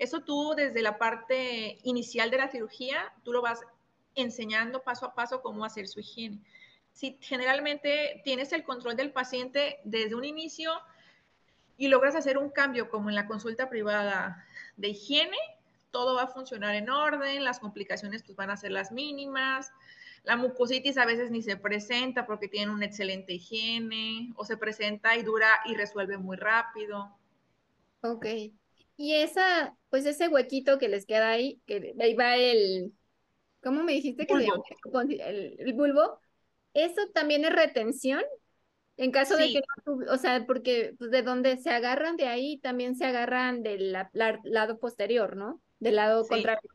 Eso 0.00 0.20
tú 0.20 0.54
desde 0.56 0.80
la 0.80 0.96
parte 0.96 1.78
inicial 1.82 2.30
de 2.30 2.38
la 2.38 2.48
cirugía, 2.48 3.12
tú 3.22 3.34
lo 3.34 3.42
vas 3.42 3.60
enseñando 4.14 4.82
paso 4.82 5.04
a 5.04 5.14
paso 5.14 5.42
cómo 5.42 5.62
hacer 5.62 5.88
su 5.88 6.00
higiene. 6.00 6.40
Si 6.94 7.18
generalmente 7.20 8.22
tienes 8.24 8.50
el 8.54 8.64
control 8.64 8.96
del 8.96 9.12
paciente 9.12 9.78
desde 9.84 10.14
un 10.14 10.24
inicio 10.24 10.72
y 11.76 11.88
logras 11.88 12.16
hacer 12.16 12.38
un 12.38 12.48
cambio 12.48 12.88
como 12.88 13.10
en 13.10 13.14
la 13.14 13.26
consulta 13.26 13.68
privada 13.68 14.42
de 14.78 14.88
higiene, 14.88 15.36
todo 15.90 16.14
va 16.14 16.22
a 16.22 16.28
funcionar 16.28 16.74
en 16.76 16.88
orden, 16.88 17.44
las 17.44 17.60
complicaciones 17.60 18.22
pues, 18.22 18.36
van 18.36 18.48
a 18.48 18.56
ser 18.56 18.70
las 18.70 18.92
mínimas. 18.92 19.70
La 20.24 20.36
mucositis 20.36 20.96
a 20.96 21.04
veces 21.04 21.30
ni 21.30 21.42
se 21.42 21.58
presenta 21.58 22.24
porque 22.24 22.48
tienen 22.48 22.70
una 22.70 22.86
excelente 22.86 23.34
higiene 23.34 24.32
o 24.36 24.46
se 24.46 24.56
presenta 24.56 25.14
y 25.18 25.22
dura 25.22 25.60
y 25.66 25.74
resuelve 25.74 26.16
muy 26.16 26.38
rápido. 26.38 27.14
Ok. 28.00 28.24
Y 29.00 29.14
esa, 29.14 29.74
pues 29.88 30.04
ese 30.04 30.28
huequito 30.28 30.78
que 30.78 30.90
les 30.90 31.06
queda 31.06 31.30
ahí, 31.30 31.58
que 31.64 31.94
ahí 31.98 32.12
va 32.12 32.36
el, 32.36 32.92
¿cómo 33.62 33.82
me 33.82 33.92
dijiste 33.92 34.26
que 34.26 34.34
El, 34.34 35.56
el, 35.58 35.72
bulbo? 35.72 36.20
¿Eso 36.74 37.08
también 37.14 37.46
es 37.46 37.50
retención? 37.50 38.22
En 38.98 39.10
caso 39.10 39.38
de 39.38 39.48
que, 39.48 39.62
o 39.86 40.18
sea, 40.18 40.44
porque 40.46 40.94
pues, 40.98 41.10
de 41.10 41.22
donde 41.22 41.56
se 41.56 41.70
agarran 41.70 42.18
de 42.18 42.26
ahí, 42.26 42.58
también 42.58 42.94
se 42.94 43.06
agarran 43.06 43.62
del 43.62 43.96
lado 44.12 44.78
posterior, 44.78 45.34
¿no? 45.34 45.62
del 45.78 45.96
lado 45.96 46.26
contrario. 46.26 46.70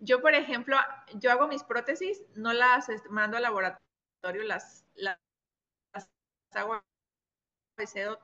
Yo, 0.00 0.20
por 0.20 0.34
ejemplo, 0.34 0.76
yo 1.14 1.30
hago 1.30 1.48
mis 1.48 1.64
prótesis, 1.64 2.22
no 2.34 2.52
las 2.52 2.90
este, 2.90 3.08
mando 3.08 3.38
al 3.38 3.44
laboratorio, 3.44 4.42
las, 4.44 4.84
las, 4.92 5.18
hago 6.52 6.84
cedo 7.86 8.20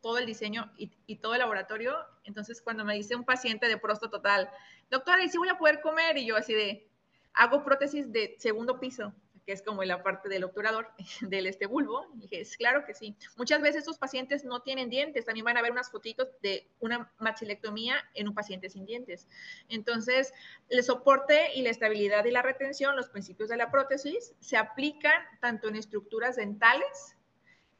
todo 0.00 0.18
el 0.18 0.26
diseño 0.26 0.70
y, 0.76 1.16
todo 1.16 1.34
el 1.34 1.40
laboratorio. 1.40 1.96
Entonces, 2.24 2.60
cuando 2.60 2.84
me 2.84 2.94
dice 2.94 3.16
un 3.16 3.24
paciente 3.24 3.68
de 3.68 3.76
prosto 3.76 4.10
total, 4.10 4.50
doctora, 4.90 5.22
¿y 5.22 5.28
si 5.28 5.38
voy 5.38 5.48
a 5.48 5.58
poder 5.58 5.80
comer? 5.80 6.16
Y 6.18 6.26
yo 6.26 6.36
así 6.36 6.54
de, 6.54 6.88
hago 7.34 7.64
prótesis 7.64 8.10
de 8.12 8.36
segundo 8.38 8.80
piso 8.80 9.12
que 9.46 9.52
es 9.52 9.62
como 9.62 9.82
la 9.84 10.02
parte 10.02 10.28
del 10.28 10.44
obturador 10.44 10.90
del 11.22 11.46
este 11.46 11.66
bulbo. 11.66 12.06
Y 12.14 12.20
dije, 12.20 12.40
es 12.40 12.56
claro 12.56 12.84
que 12.84 12.94
sí. 12.94 13.16
Muchas 13.36 13.60
veces 13.60 13.78
estos 13.78 13.98
pacientes 13.98 14.44
no 14.44 14.60
tienen 14.60 14.90
dientes, 14.90 15.24
también 15.24 15.44
van 15.44 15.56
a 15.56 15.62
ver 15.62 15.72
unas 15.72 15.90
fotitos 15.90 16.28
de 16.42 16.68
una 16.80 17.12
maxilectomía 17.18 17.96
en 18.14 18.28
un 18.28 18.34
paciente 18.34 18.70
sin 18.70 18.86
dientes. 18.86 19.26
Entonces, 19.68 20.32
el 20.68 20.82
soporte 20.82 21.54
y 21.54 21.62
la 21.62 21.70
estabilidad 21.70 22.24
y 22.24 22.30
la 22.30 22.42
retención, 22.42 22.96
los 22.96 23.08
principios 23.08 23.48
de 23.48 23.56
la 23.56 23.70
prótesis, 23.70 24.34
se 24.40 24.56
aplican 24.56 25.22
tanto 25.40 25.68
en 25.68 25.76
estructuras 25.76 26.36
dentales, 26.36 27.16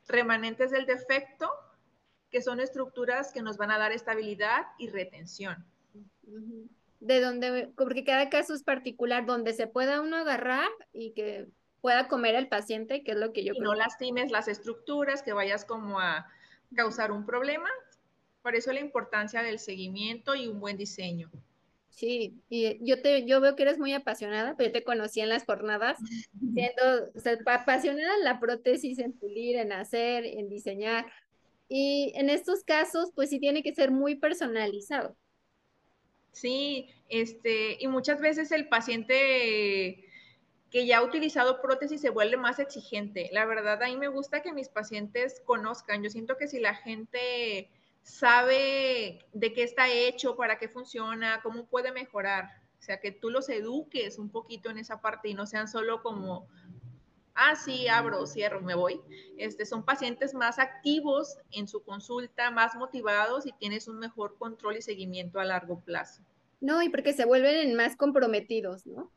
remanentes 0.09 0.71
del 0.71 0.87
defecto, 0.87 1.51
que 2.31 2.43
son 2.43 2.61
estructuras 2.61 3.33
que 3.33 3.43
nos 3.43 3.57
van 3.57 3.71
a 3.71 3.79
dar 3.79 3.93
estabilidad 3.93 4.67
y 4.79 4.89
retención. 4.89 5.65
De 7.01 7.21
donde, 7.21 7.73
porque 7.77 8.05
cada 8.05 8.31
caso 8.31 8.55
es 8.55 8.63
particular, 8.63 9.27
donde 9.27 9.53
se 9.53 9.67
pueda 9.67 10.01
uno 10.01 10.17
agarrar 10.17 10.69
y 10.93 11.13
que 11.13 11.49
pueda 11.81 12.09
comer 12.09 12.35
el 12.35 12.49
paciente, 12.49 13.03
que 13.03 13.13
es 13.13 13.17
lo 13.17 13.33
que 13.33 13.45
yo 13.45 13.55
y 13.55 13.61
No 13.61 13.75
lastimes 13.75 14.31
las 14.31 14.49
estructuras, 14.49 15.23
que 15.23 15.33
vayas 15.33 15.65
como 15.65 15.99
a 15.99 16.27
causar 16.75 17.11
un 17.11 17.27
problema. 17.27 17.69
Por 18.43 18.55
eso 18.55 18.73
la 18.73 18.81
importancia 18.81 19.43
del 19.43 19.59
seguimiento 19.59 20.35
y 20.35 20.47
un 20.47 20.61
buen 20.61 20.77
diseño. 20.77 21.31
Sí, 21.91 22.41
y 22.49 22.79
yo 22.83 23.03
te, 23.03 23.27
yo 23.27 23.41
veo 23.41 23.57
que 23.57 23.65
eres 23.65 23.79
muy 23.79 23.93
apasionada, 23.93 24.57
pero 24.57 24.69
yo 24.69 24.73
te 24.73 24.85
conocí 24.85 25.21
en 25.21 25.29
las 25.29 25.45
jornadas, 25.45 25.99
siendo 26.55 26.83
apasionada 27.47 28.15
en 28.15 28.25
la 28.25 28.41
prótesis, 28.41 28.99
en 28.99 29.13
pulir, 29.13 29.57
en 29.57 29.73
hacer, 29.73 30.25
en 30.25 30.49
diseñar. 30.49 31.07
Y 31.73 32.13
en 32.17 32.31
estos 32.31 32.65
casos, 32.65 33.13
pues 33.15 33.31
sí 33.31 33.39
tiene 33.39 33.63
que 33.63 33.73
ser 33.73 33.93
muy 33.93 34.17
personalizado. 34.17 35.17
Sí, 36.33 36.91
este, 37.09 37.77
y 37.81 37.87
muchas 37.87 38.21
veces 38.21 38.51
el 38.51 38.69
paciente 38.69 40.05
que 40.73 40.87
ya 40.87 40.99
ha 40.99 41.05
utilizado 41.05 41.63
prótesis 41.63 42.01
se 42.01 42.11
vuelve 42.11 42.37
más 42.37 42.59
exigente. 42.59 43.31
La 43.33 43.45
verdad, 43.45 43.81
a 43.83 43.87
mí 43.87 43.97
me 43.97 44.09
gusta 44.09 44.43
que 44.43 44.53
mis 44.53 44.69
pacientes 44.69 45.41
conozcan. 45.45 46.03
Yo 46.03 46.11
siento 46.11 46.37
que 46.37 46.49
si 46.49 46.59
la 46.59 46.75
gente 46.75 47.71
sabe 48.03 49.25
de 49.33 49.53
qué 49.53 49.63
está 49.63 49.89
hecho, 49.89 50.35
para 50.35 50.59
qué 50.59 50.69
funciona, 50.69 51.41
cómo 51.45 51.67
puede 51.67 51.93
mejorar, 51.93 52.47
o 52.81 52.83
sea, 52.83 52.99
que 52.99 53.13
tú 53.13 53.31
los 53.31 53.49
eduques 53.49 54.19
un 54.19 54.31
poquito 54.31 54.71
en 54.71 54.79
esa 54.79 55.01
parte 55.01 55.29
y 55.29 55.35
no 55.35 55.47
sean 55.47 55.69
solo 55.69 56.03
como, 56.03 56.49
ah, 57.35 57.57
sí, 57.57 57.89
abro, 57.89 58.27
cierro, 58.27 58.61
me 58.61 58.75
voy. 58.75 59.01
Este, 59.37 59.67
son 59.67 59.85
pacientes 59.85 60.35
más 60.35 60.59
activos 60.59 61.39
en 61.51 61.69
su 61.69 61.83
consulta, 61.83 62.51
más 62.51 62.75
motivados 62.75 63.47
y 63.47 63.53
tienes 63.53 63.89
un 63.89 63.99
mejor 63.99 64.37
control 64.39 64.77
y 64.77 64.83
seguimiento 64.83 65.41
a 65.41 65.45
largo 65.45 65.81
plazo. 65.81 66.23
No, 66.61 66.83
y 66.83 66.89
porque 66.89 67.13
se 67.13 67.25
vuelven 67.25 67.75
más 67.75 67.97
comprometidos, 67.97 68.87
¿no? 68.87 69.11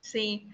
Sí, 0.00 0.48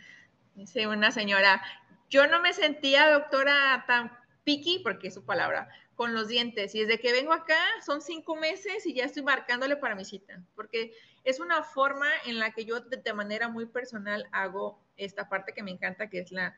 dice 0.54 0.86
una 0.86 1.10
señora, 1.10 1.62
yo 2.10 2.26
no 2.26 2.40
me 2.40 2.52
sentía 2.52 3.10
doctora 3.10 3.84
tan 3.86 4.12
picky, 4.44 4.80
porque 4.80 5.08
es 5.08 5.14
su 5.14 5.24
palabra, 5.24 5.68
con 5.94 6.14
los 6.14 6.28
dientes. 6.28 6.74
Y 6.74 6.80
desde 6.80 7.00
que 7.00 7.12
vengo 7.12 7.32
acá 7.32 7.58
son 7.84 8.00
cinco 8.00 8.36
meses 8.36 8.86
y 8.86 8.94
ya 8.94 9.04
estoy 9.04 9.22
marcándole 9.22 9.76
para 9.76 9.94
mi 9.94 10.04
cita, 10.04 10.42
porque 10.54 10.92
es 11.24 11.40
una 11.40 11.62
forma 11.62 12.08
en 12.26 12.38
la 12.38 12.52
que 12.52 12.64
yo 12.64 12.80
de, 12.80 13.12
manera 13.14 13.48
muy 13.48 13.66
personal 13.66 14.28
hago 14.32 14.78
esta 14.96 15.28
parte 15.28 15.54
que 15.54 15.62
me 15.62 15.70
encanta, 15.70 16.10
que 16.10 16.20
es 16.20 16.30
la 16.30 16.56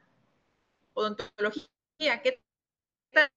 odontología. 0.96 2.22
¿Qué 2.22 2.40
tan 3.12 3.28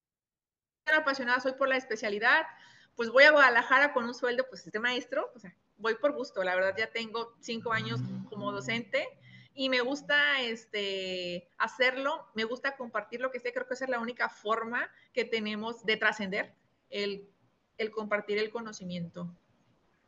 apasionada 0.94 1.40
soy 1.40 1.54
por 1.54 1.68
la 1.68 1.78
especialidad? 1.78 2.48
Pues 2.96 3.10
voy 3.10 3.26
a 3.26 3.32
Guadalajara 3.32 3.94
con 3.94 4.06
un 4.06 4.16
sueldo, 4.16 4.46
pues 4.50 4.66
este 4.66 4.80
maestro, 4.80 5.32
o 5.36 5.40
sea, 5.40 5.56
voy 5.78 5.96
por 5.96 6.14
gusto, 6.14 6.44
la 6.44 6.56
verdad 6.56 6.76
ya 6.78 6.92
tengo 6.92 7.36
cinco 7.40 7.72
años 7.72 8.02
como 8.30 8.52
docente 8.52 9.08
y 9.54 9.70
me 9.70 9.82
gusta 9.82 10.42
este, 10.42 11.50
hacerlo, 11.58 12.28
me 12.34 12.44
gusta 12.44 12.76
compartir 12.76 13.22
lo 13.22 13.32
que 13.32 13.40
sé, 13.40 13.54
creo 13.54 13.68
que 13.68 13.74
esa 13.74 13.86
es 13.86 13.92
la 13.92 14.00
única 14.00 14.30
forma 14.30 14.90
que 15.14 15.26
tenemos 15.26 15.86
de 15.86 15.98
trascender, 15.98 16.54
el, 16.90 17.30
el 17.78 17.92
compartir 17.92 18.38
el 18.38 18.50
conocimiento. 18.50 19.30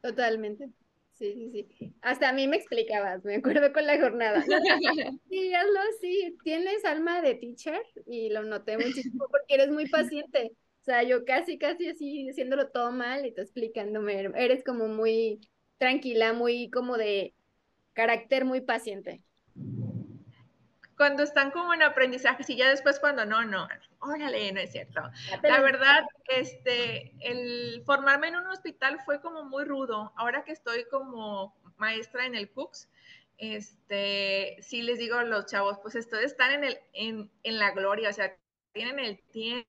Totalmente. 0.01 0.69
Sí, 1.13 1.51
sí, 1.51 1.67
sí. 1.77 1.93
Hasta 2.01 2.29
a 2.29 2.33
mí 2.33 2.47
me 2.47 2.57
explicabas, 2.57 3.23
me 3.23 3.35
acuerdo 3.35 3.71
con 3.73 3.85
la 3.85 3.99
jornada. 3.99 4.41
sí, 5.29 5.53
hazlo 5.53 5.79
así. 5.95 6.37
Tienes 6.43 6.83
alma 6.85 7.21
de 7.21 7.35
teacher 7.35 7.81
y 8.07 8.29
lo 8.29 8.43
noté 8.43 8.77
muchísimo 8.77 9.27
porque 9.29 9.53
eres 9.55 9.69
muy 9.69 9.87
paciente. 9.87 10.51
O 10.81 10.83
sea, 10.83 11.03
yo 11.03 11.25
casi, 11.25 11.59
casi 11.59 11.87
así 11.89 12.27
haciéndolo 12.27 12.69
todo 12.69 12.91
mal 12.91 13.25
y 13.25 13.33
tú 13.33 13.41
explicándome. 13.41 14.31
Eres 14.35 14.63
como 14.63 14.87
muy 14.87 15.39
tranquila, 15.77 16.33
muy 16.33 16.71
como 16.71 16.97
de 16.97 17.35
carácter 17.93 18.45
muy 18.45 18.61
paciente 18.61 19.21
cuando 21.01 21.23
están 21.23 21.49
como 21.49 21.73
en 21.73 21.81
aprendizaje, 21.81 22.43
y 22.47 22.57
ya 22.57 22.69
después 22.69 22.99
cuando 22.99 23.25
no, 23.25 23.43
no, 23.43 23.67
órale, 24.01 24.51
no 24.51 24.59
es 24.59 24.71
cierto. 24.71 25.01
La 25.41 25.59
verdad, 25.59 26.03
este, 26.27 27.15
el 27.21 27.81
formarme 27.87 28.27
en 28.27 28.35
un 28.35 28.45
hospital 28.45 28.99
fue 29.03 29.19
como 29.19 29.43
muy 29.43 29.63
rudo. 29.63 30.13
Ahora 30.15 30.43
que 30.43 30.51
estoy 30.51 30.85
como 30.91 31.55
maestra 31.77 32.27
en 32.27 32.35
el 32.35 32.51
CUCS, 32.51 32.87
este, 33.39 34.57
sí 34.61 34.83
les 34.83 34.99
digo 34.99 35.15
a 35.15 35.23
los 35.23 35.47
chavos, 35.47 35.79
pues 35.81 35.95
esto 35.95 36.19
están 36.19 36.51
en, 36.51 36.65
el, 36.65 36.79
en, 36.93 37.31
en 37.41 37.57
la 37.57 37.71
gloria, 37.71 38.11
o 38.11 38.13
sea, 38.13 38.37
tienen 38.71 38.99
el 38.99 39.19
tiempo, 39.31 39.65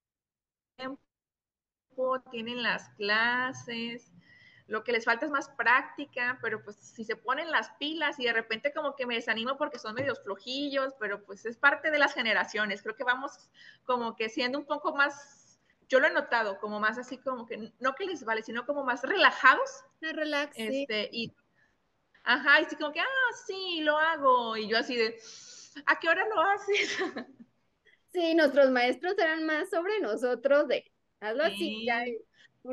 tienen 2.30 2.62
las 2.62 2.90
clases, 2.90 4.11
lo 4.72 4.84
que 4.84 4.92
les 4.92 5.04
falta 5.04 5.26
es 5.26 5.30
más 5.30 5.50
práctica, 5.50 6.38
pero 6.40 6.64
pues 6.64 6.76
si 6.76 7.04
se 7.04 7.14
ponen 7.14 7.50
las 7.50 7.68
pilas 7.72 8.18
y 8.18 8.24
de 8.24 8.32
repente 8.32 8.72
como 8.72 8.96
que 8.96 9.04
me 9.04 9.16
desanimo 9.16 9.58
porque 9.58 9.78
son 9.78 9.94
medios 9.94 10.22
flojillos, 10.22 10.94
pero 10.98 11.22
pues 11.24 11.44
es 11.44 11.58
parte 11.58 11.90
de 11.90 11.98
las 11.98 12.14
generaciones. 12.14 12.82
Creo 12.82 12.96
que 12.96 13.04
vamos 13.04 13.50
como 13.84 14.16
que 14.16 14.30
siendo 14.30 14.58
un 14.58 14.64
poco 14.64 14.96
más, 14.96 15.60
yo 15.90 16.00
lo 16.00 16.06
he 16.06 16.10
notado, 16.10 16.58
como 16.58 16.80
más 16.80 16.96
así 16.96 17.18
como 17.18 17.44
que, 17.44 17.70
no 17.80 17.94
que 17.94 18.06
les 18.06 18.24
vale, 18.24 18.42
sino 18.42 18.64
como 18.64 18.82
más 18.82 19.02
relajados. 19.02 19.84
Relax. 20.00 20.54
Este, 20.56 21.10
y, 21.12 21.34
ajá, 22.24 22.60
y 22.60 22.64
así 22.64 22.74
como 22.76 22.92
que, 22.92 23.00
ah, 23.00 23.32
sí, 23.46 23.82
lo 23.82 23.98
hago. 23.98 24.56
Y 24.56 24.68
yo 24.68 24.78
así 24.78 24.96
de, 24.96 25.20
¿a 25.84 26.00
qué 26.00 26.08
hora 26.08 26.26
lo 26.26 26.40
haces? 26.40 26.98
Sí, 28.14 28.34
nuestros 28.34 28.70
maestros 28.70 29.16
eran 29.16 29.46
más 29.46 29.70
sobre 29.70 29.98
nosotros 30.00 30.68
de, 30.68 30.84
hazlo 31.20 31.44
así, 31.44 31.86
ya 31.86 32.04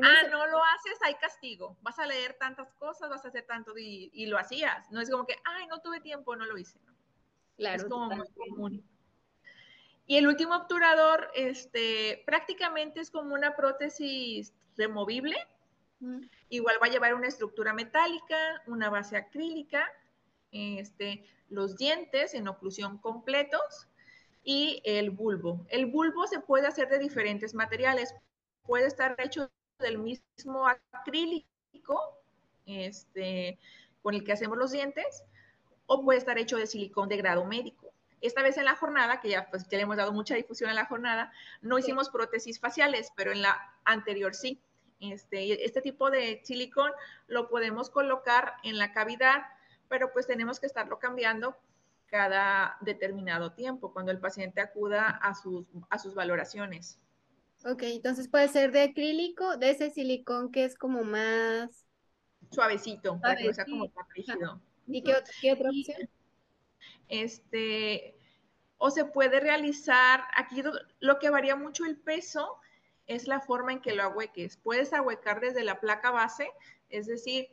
ah, 0.02 0.28
no 0.30 0.46
lo 0.46 0.62
haces, 0.64 0.98
hay 1.02 1.14
castigo. 1.14 1.76
Vas 1.82 1.98
a 1.98 2.06
leer 2.06 2.34
tantas 2.34 2.72
cosas, 2.74 3.10
vas 3.10 3.24
a 3.24 3.28
hacer 3.28 3.44
tanto 3.46 3.76
y, 3.76 4.26
lo 4.26 4.38
hacías. 4.38 4.90
No 4.90 5.00
es 5.00 5.10
como 5.10 5.26
que, 5.26 5.36
ay, 5.44 5.66
no 5.66 5.80
tuve 5.80 6.00
tiempo, 6.00 6.36
no 6.36 6.46
lo 6.46 6.56
hice. 6.58 6.78
Claro. 7.56 7.76
Es 7.76 7.84
como 7.84 8.06
muy 8.10 8.28
común. 8.34 8.84
Y 10.06 10.16
el 10.16 10.26
último 10.26 10.56
obturador, 10.56 11.30
este, 11.34 12.22
prácticamente 12.26 13.00
es 13.00 13.10
como 13.10 13.34
una 13.34 13.54
prótesis 13.54 14.52
removible. 14.76 15.36
Igual 16.48 16.76
va 16.82 16.86
a 16.86 16.90
llevar 16.90 17.14
una 17.14 17.28
estructura 17.28 17.74
metálica, 17.74 18.62
una 18.66 18.88
base 18.88 19.16
acrílica, 19.16 19.86
este, 20.50 21.24
los 21.48 21.76
dientes 21.76 22.34
en 22.34 22.48
oclusión 22.48 22.98
completos 22.98 23.86
y 24.42 24.80
el 24.84 25.10
bulbo. 25.10 25.66
El 25.68 25.86
bulbo 25.86 26.26
se 26.26 26.40
puede 26.40 26.66
hacer 26.66 26.88
de 26.88 26.98
diferentes 26.98 27.54
materiales. 27.54 28.14
Puede 28.62 28.86
estar 28.86 29.14
hecho 29.18 29.50
del 29.80 29.98
mismo 29.98 30.66
acrílico 30.66 31.46
este, 32.66 33.58
con 34.02 34.14
el 34.14 34.24
que 34.24 34.32
hacemos 34.32 34.58
los 34.58 34.72
dientes 34.72 35.24
o 35.86 36.04
puede 36.04 36.18
estar 36.18 36.38
hecho 36.38 36.56
de 36.56 36.66
silicón 36.66 37.08
de 37.08 37.16
grado 37.16 37.44
médico. 37.44 37.92
Esta 38.20 38.42
vez 38.42 38.58
en 38.58 38.66
la 38.66 38.76
jornada, 38.76 39.20
que 39.20 39.30
ya, 39.30 39.48
pues, 39.50 39.66
ya 39.68 39.78
le 39.78 39.84
hemos 39.84 39.96
dado 39.96 40.12
mucha 40.12 40.34
difusión 40.34 40.70
en 40.70 40.76
la 40.76 40.86
jornada, 40.86 41.32
no 41.62 41.78
hicimos 41.78 42.10
prótesis 42.10 42.60
faciales, 42.60 43.12
pero 43.16 43.32
en 43.32 43.42
la 43.42 43.74
anterior 43.84 44.34
sí. 44.34 44.60
Este, 45.00 45.64
este 45.64 45.80
tipo 45.80 46.10
de 46.10 46.42
silicón 46.44 46.92
lo 47.26 47.48
podemos 47.48 47.88
colocar 47.88 48.54
en 48.62 48.78
la 48.78 48.92
cavidad, 48.92 49.42
pero 49.88 50.12
pues 50.12 50.26
tenemos 50.26 50.60
que 50.60 50.66
estarlo 50.66 50.98
cambiando 50.98 51.56
cada 52.06 52.76
determinado 52.80 53.52
tiempo, 53.52 53.92
cuando 53.92 54.12
el 54.12 54.18
paciente 54.18 54.60
acuda 54.60 55.08
a 55.08 55.34
sus, 55.34 55.66
a 55.88 55.98
sus 55.98 56.14
valoraciones. 56.14 56.98
Ok, 57.64 57.82
entonces 57.82 58.28
puede 58.28 58.48
ser 58.48 58.72
de 58.72 58.82
acrílico, 58.82 59.56
de 59.56 59.70
ese 59.70 59.90
silicón 59.90 60.50
que 60.50 60.64
es 60.64 60.76
como 60.76 61.04
más 61.04 61.86
suavecito, 62.50 63.20
para 63.20 63.36
que 63.36 63.44
no 63.44 63.54
sea 63.54 63.64
como 63.64 63.88
tan 63.90 64.06
rígido. 64.14 64.60
¿Y 64.86 65.02
qué, 65.02 65.14
qué 65.40 65.52
otra 65.52 65.70
opción? 65.70 66.08
Este, 67.08 68.16
o 68.78 68.90
se 68.90 69.04
puede 69.04 69.40
realizar, 69.40 70.22
aquí 70.34 70.62
lo 71.00 71.18
que 71.18 71.30
varía 71.30 71.54
mucho 71.54 71.84
el 71.84 71.98
peso 71.98 72.58
es 73.06 73.26
la 73.26 73.40
forma 73.40 73.72
en 73.72 73.80
que 73.80 73.94
lo 73.94 74.04
ahueques. 74.04 74.56
Puedes 74.56 74.92
ahuecar 74.92 75.40
desde 75.40 75.64
la 75.64 75.80
placa 75.80 76.10
base, 76.10 76.50
es 76.88 77.06
decir, 77.06 77.48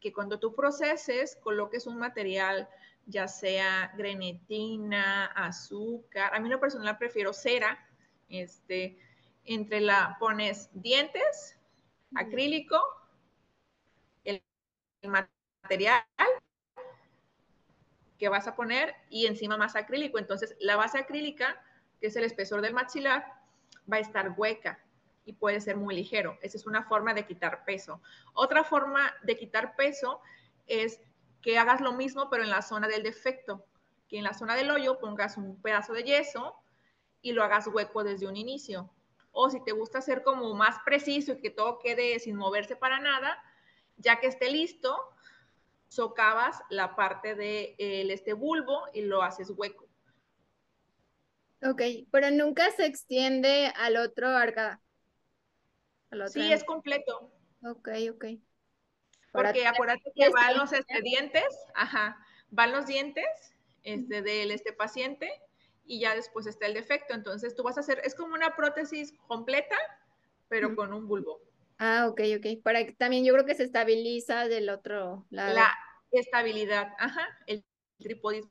que 0.00 0.12
cuando 0.12 0.40
tú 0.40 0.54
proceses, 0.54 1.36
coloques 1.36 1.86
un 1.86 1.98
material, 1.98 2.68
ya 3.06 3.28
sea 3.28 3.92
grenetina, 3.96 5.26
azúcar. 5.26 6.34
A 6.34 6.40
mí 6.40 6.48
lo 6.48 6.58
personal 6.58 6.98
prefiero 6.98 7.32
cera, 7.32 7.78
este, 8.28 8.98
entre 9.44 9.80
la 9.80 10.16
pones 10.18 10.70
dientes, 10.72 11.58
acrílico, 12.14 12.80
el, 14.24 14.42
material 15.02 16.04
que 18.18 18.28
vas 18.28 18.46
a 18.46 18.54
poner 18.54 18.94
y 19.10 19.26
encima 19.26 19.56
más 19.56 19.74
acrílico. 19.74 20.18
Entonces, 20.18 20.56
la 20.60 20.76
base 20.76 20.98
acrílica, 20.98 21.60
que 22.00 22.06
es 22.06 22.16
el 22.16 22.24
espesor 22.24 22.60
del 22.60 22.74
maxilar, 22.74 23.26
va 23.92 23.96
a 23.96 24.00
estar 24.00 24.34
hueca 24.36 24.78
y 25.24 25.32
puede 25.32 25.60
ser 25.60 25.76
muy 25.76 25.94
ligero. 25.94 26.38
Esa 26.40 26.56
es 26.56 26.66
una 26.66 26.84
forma 26.84 27.14
de 27.14 27.26
quitar 27.26 27.64
peso. 27.64 28.00
Otra 28.32 28.62
forma 28.62 29.12
de 29.22 29.36
quitar 29.36 29.74
peso 29.74 30.20
es 30.66 31.00
que 31.40 31.58
hagas 31.58 31.80
lo 31.80 31.92
mismo, 31.92 32.30
pero 32.30 32.44
en 32.44 32.50
la 32.50 32.62
zona 32.62 32.86
del 32.86 33.02
defecto, 33.02 33.66
que 34.08 34.18
en 34.18 34.24
la 34.24 34.34
zona 34.34 34.54
del 34.54 34.70
hoyo 34.70 35.00
pongas 35.00 35.36
un 35.36 35.60
pedazo 35.60 35.92
de 35.92 36.04
yeso 36.04 36.54
y 37.22 37.32
lo 37.32 37.42
hagas 37.42 37.66
hueco 37.66 38.04
desde 38.04 38.28
un 38.28 38.36
inicio 38.36 38.88
o 39.32 39.50
si 39.50 39.62
te 39.64 39.72
gusta 39.72 40.00
ser 40.00 40.22
como 40.22 40.54
más 40.54 40.76
preciso 40.84 41.32
y 41.32 41.40
que 41.40 41.50
todo 41.50 41.78
quede 41.78 42.18
sin 42.20 42.36
moverse 42.36 42.76
para 42.76 43.00
nada, 43.00 43.42
ya 43.96 44.20
que 44.20 44.26
esté 44.28 44.50
listo, 44.50 44.96
socavas 45.88 46.62
la 46.70 46.94
parte 46.96 47.34
de 47.34 47.74
este 47.78 48.34
bulbo 48.34 48.84
y 48.92 49.02
lo 49.02 49.22
haces 49.22 49.50
hueco. 49.50 49.88
Ok, 51.62 51.82
pero 52.10 52.30
nunca 52.30 52.70
se 52.72 52.86
extiende 52.86 53.72
al 53.76 53.96
otro 53.96 54.28
arcada. 54.28 54.80
Sí, 56.28 56.52
es 56.52 56.64
completo. 56.64 57.32
Ok, 57.64 57.88
ok. 58.10 58.24
Porque 59.32 59.66
acuérdate 59.66 60.12
que 60.14 60.28
van 60.28 60.58
los 60.58 60.70
dientes, 61.02 61.44
ajá, 61.74 62.18
van 62.50 62.72
los 62.72 62.86
dientes 62.86 63.24
este, 63.82 64.20
del 64.20 64.50
este 64.50 64.72
paciente 64.72 65.30
y 65.92 65.98
ya 65.98 66.14
después 66.14 66.46
está 66.46 66.64
el 66.64 66.72
defecto. 66.72 67.12
Entonces 67.12 67.54
tú 67.54 67.62
vas 67.62 67.76
a 67.76 67.80
hacer, 67.80 68.00
es 68.02 68.14
como 68.14 68.32
una 68.32 68.56
prótesis 68.56 69.12
completa, 69.26 69.76
pero 70.48 70.74
con 70.74 70.94
un 70.94 71.06
bulbo. 71.06 71.42
Ah, 71.76 72.06
ok, 72.08 72.20
ok. 72.38 72.62
Para 72.62 72.86
que 72.86 72.92
también 72.92 73.26
yo 73.26 73.34
creo 73.34 73.44
que 73.44 73.54
se 73.54 73.64
estabiliza 73.64 74.48
del 74.48 74.70
otro 74.70 75.26
lado. 75.28 75.54
La 75.54 75.70
estabilidad, 76.10 76.94
ajá, 76.98 77.28
el 77.46 77.62
tripodismo 77.98 78.50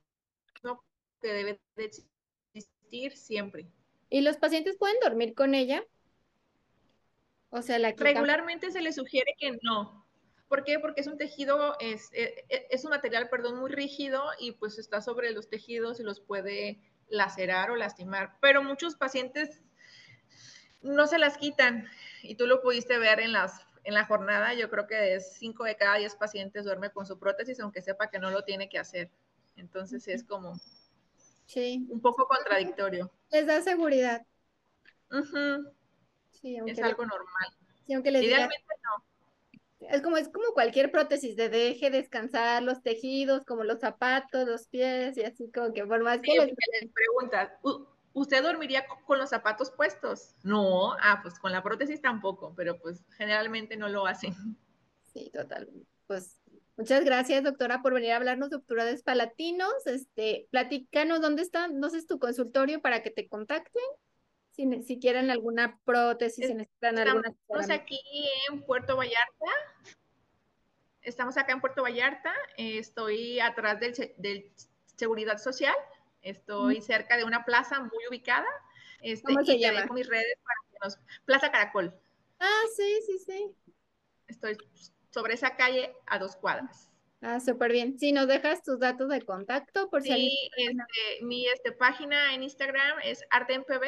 que 1.19 1.33
debe 1.33 1.59
de 1.75 1.89
existir 2.53 3.17
siempre. 3.17 3.65
¿Y 4.11 4.21
los 4.21 4.37
pacientes 4.37 4.77
pueden 4.77 4.99
dormir 5.01 5.33
con 5.33 5.55
ella? 5.55 5.83
O 7.49 7.63
sea, 7.63 7.79
la 7.79 7.91
Regularmente 7.93 8.69
se 8.69 8.81
le 8.81 8.93
sugiere 8.93 9.33
que 9.39 9.57
no. 9.63 10.05
¿Por 10.47 10.63
qué? 10.63 10.77
Porque 10.77 11.01
es 11.01 11.07
un 11.07 11.17
tejido, 11.17 11.75
es, 11.79 12.13
e, 12.13 12.45
e, 12.49 12.67
es, 12.69 12.83
un 12.83 12.91
material, 12.91 13.29
perdón, 13.29 13.59
muy 13.59 13.71
rígido 13.71 14.23
y 14.37 14.51
pues 14.51 14.77
está 14.77 15.01
sobre 15.01 15.31
los 15.31 15.49
tejidos 15.49 15.99
y 15.99 16.03
los 16.03 16.19
puede 16.19 16.79
lacerar 17.11 17.69
o 17.69 17.75
lastimar. 17.75 18.37
Pero 18.41 18.63
muchos 18.63 18.95
pacientes 18.95 19.61
no 20.81 21.05
se 21.05 21.19
las 21.19 21.37
quitan 21.37 21.87
y 22.23 22.35
tú 22.35 22.47
lo 22.47 22.61
pudiste 22.61 22.97
ver 22.97 23.19
en 23.19 23.33
las 23.33 23.65
en 23.83 23.93
la 23.93 24.05
jornada, 24.05 24.53
yo 24.53 24.69
creo 24.69 24.87
que 24.87 25.15
es 25.15 25.33
5 25.33 25.63
de 25.63 25.75
cada 25.75 25.97
10 25.97 26.15
pacientes 26.15 26.65
duerme 26.65 26.91
con 26.91 27.05
su 27.05 27.17
prótesis, 27.17 27.59
aunque 27.59 27.81
sepa 27.81 28.09
que 28.09 28.19
no 28.19 28.29
lo 28.29 28.43
tiene 28.43 28.69
que 28.69 28.77
hacer. 28.77 29.09
Entonces 29.55 30.07
es 30.07 30.23
como 30.23 30.59
sí. 31.45 31.87
un 31.89 31.99
poco 32.01 32.27
contradictorio. 32.27 33.11
Les 33.31 33.47
da 33.47 33.61
seguridad. 33.61 34.25
sí, 36.31 36.57
es 36.65 36.79
algo 36.79 37.05
normal. 37.05 37.57
Sí, 37.85 37.93
aunque 37.93 38.11
les 38.11 38.23
Idealmente 38.23 38.73
no. 38.83 39.03
Es 39.89 40.01
como, 40.01 40.17
es 40.17 40.29
como 40.29 40.53
cualquier 40.53 40.91
prótesis 40.91 41.35
de 41.35 41.49
deje 41.49 41.89
descansar 41.89 42.61
los 42.63 42.81
tejidos, 42.81 43.45
como 43.45 43.63
los 43.63 43.79
zapatos, 43.79 44.47
los 44.47 44.67
pies, 44.67 45.17
y 45.17 45.23
así 45.23 45.51
como 45.51 45.73
que 45.73 45.85
por 45.85 46.03
más 46.03 46.19
que 46.19 46.33
les... 46.33 46.53
pregunta, 46.93 47.59
¿usted 48.13 48.43
dormiría 48.43 48.85
con 49.05 49.17
los 49.17 49.29
zapatos 49.29 49.71
puestos? 49.71 50.35
No, 50.43 50.93
ah, 50.93 51.19
pues 51.21 51.39
con 51.39 51.51
la 51.51 51.63
prótesis 51.63 52.01
tampoco, 52.01 52.53
pero 52.55 52.79
pues 52.79 53.03
generalmente 53.17 53.75
no 53.75 53.89
lo 53.89 54.05
hacen. 54.05 54.35
Sí, 55.13 55.31
total. 55.33 55.67
Pues 56.07 56.41
Muchas 56.81 57.05
gracias, 57.05 57.43
doctora, 57.43 57.83
por 57.83 57.93
venir 57.93 58.11
a 58.11 58.15
hablarnos 58.15 58.49
de 58.49 58.55
obturadores 58.55 59.03
palatinos. 59.03 59.85
Este, 59.85 60.47
platícanos 60.49 61.21
dónde 61.21 61.43
está, 61.43 61.67
no 61.67 61.91
sé, 61.91 62.03
tu 62.05 62.17
consultorio 62.17 62.81
para 62.81 63.03
que 63.03 63.11
te 63.11 63.27
contacten. 63.27 63.83
Si, 64.51 64.83
si 64.83 64.99
quieren 64.99 65.29
alguna 65.29 65.79
prótesis, 65.85 66.47
si 66.47 66.53
necesitan 66.53 66.97
alguna. 66.97 67.29
Estamos 67.29 67.69
aquí 67.69 67.99
en 68.49 68.61
Puerto 68.63 68.97
Vallarta. 68.97 69.45
Estamos 71.01 71.37
acá 71.37 71.53
en 71.53 71.61
Puerto 71.61 71.83
Vallarta. 71.83 72.33
estoy 72.57 73.39
atrás 73.39 73.79
del, 73.79 73.93
del, 74.17 74.51
Seguridad 74.95 75.37
Social. 75.37 75.75
Estoy 76.21 76.81
cerca 76.81 77.17
de 77.17 77.23
una 77.23 77.45
plaza 77.45 77.79
muy 77.79 78.07
ubicada. 78.09 78.47
Este, 79.01 79.33
¿Cómo 79.33 79.43
se 79.43 79.57
llama? 79.57 79.87
mis 79.93 80.07
redes 80.07 80.37
para 80.43 80.95
Plaza 81.25 81.51
Caracol. 81.51 81.93
Ah, 82.39 82.63
sí, 82.75 82.99
sí, 83.05 83.17
sí. 83.19 83.55
Estoy 84.27 84.57
sobre 85.09 85.33
esa 85.33 85.55
calle 85.55 85.95
a 86.07 86.19
dos 86.19 86.35
cuadras. 86.35 86.91
Ah, 87.21 87.39
súper 87.39 87.71
bien. 87.71 87.99
Si 87.99 88.11
nos 88.11 88.27
dejas 88.27 88.63
tus 88.63 88.79
datos 88.79 89.09
de 89.09 89.21
contacto 89.21 89.89
por 89.89 90.01
si 90.01 90.09
Sí, 90.11 90.49
este, 90.57 91.23
mi 91.23 91.47
este, 91.47 91.71
página 91.71 92.33
en 92.33 92.41
Instagram 92.43 92.97
es 93.03 93.23
artempb, 93.29 93.83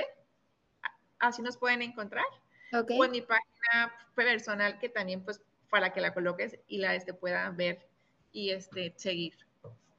así 1.28 1.42
nos 1.42 1.58
pueden 1.58 1.82
encontrar. 1.82 2.26
Okay. 2.72 3.00
O 3.00 3.06
en 3.06 3.12
mi 3.12 3.22
página 3.22 3.94
personal 4.16 4.80
que 4.80 4.90
también 4.90 5.24
pues 5.24 5.42
para 5.70 5.92
que 5.94 6.02
la 6.02 6.14
coloques 6.14 6.60
y 6.68 6.78
la 6.78 6.96
este, 6.96 7.14
pueda 7.14 7.50
ver 7.50 7.88
y 8.32 8.52
este, 8.52 8.94
seguir. 8.98 9.34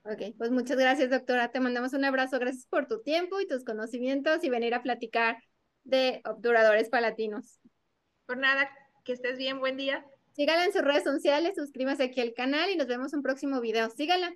Ok, 0.04 0.36
pues 0.36 0.50
muchas 0.50 0.76
gracias 0.76 1.10
doctora, 1.10 1.50
te 1.50 1.60
mandamos 1.60 1.94
un 1.94 2.04
abrazo, 2.04 2.38
gracias 2.38 2.66
por 2.66 2.86
tu 2.86 3.00
tiempo 3.02 3.40
y 3.40 3.46
tus 3.46 3.64
conocimientos 3.64 4.44
y 4.44 4.50
venir 4.50 4.74
a 4.74 4.82
platicar 4.82 5.42
de 5.82 6.20
obturadores 6.26 6.90
palatinos. 6.90 7.58
Por 8.26 8.36
nada, 8.36 8.68
que 9.04 9.12
estés 9.12 9.38
bien, 9.38 9.60
buen 9.60 9.76
día. 9.76 10.04
Síganla 10.32 10.66
en 10.66 10.72
sus 10.72 10.82
redes 10.82 11.04
sociales, 11.04 11.54
suscríbase 11.56 12.04
aquí 12.04 12.20
al 12.20 12.34
canal 12.34 12.70
y 12.70 12.76
nos 12.76 12.86
vemos 12.86 13.12
en 13.12 13.18
un 13.18 13.22
próximo 13.22 13.60
video. 13.60 13.88
Síganla. 13.90 14.34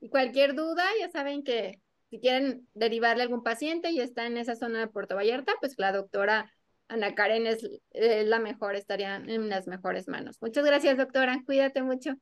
Y 0.00 0.08
cualquier 0.08 0.54
duda, 0.54 0.84
ya 0.98 1.10
saben 1.10 1.44
que 1.44 1.80
si 2.14 2.20
quieren 2.20 2.68
derivarle 2.74 3.22
a 3.22 3.26
algún 3.26 3.42
paciente 3.42 3.90
y 3.90 3.98
está 3.98 4.24
en 4.26 4.36
esa 4.36 4.54
zona 4.54 4.78
de 4.78 4.86
Puerto 4.86 5.16
Vallarta, 5.16 5.54
pues 5.60 5.74
la 5.78 5.90
doctora 5.90 6.48
Ana 6.86 7.16
Karen 7.16 7.48
es, 7.48 7.68
la 7.92 8.38
mejor, 8.38 8.76
estaría 8.76 9.16
en 9.16 9.48
las 9.48 9.66
mejores 9.66 10.06
manos. 10.06 10.40
Muchas 10.40 10.64
gracias, 10.64 10.96
doctora. 10.96 11.42
Cuídate 11.44 11.82
mucho. 11.82 12.12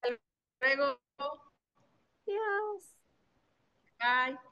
Hasta 0.00 0.16
luego. 0.60 1.00
Adiós. 2.28 2.94
Bye. 3.98 4.49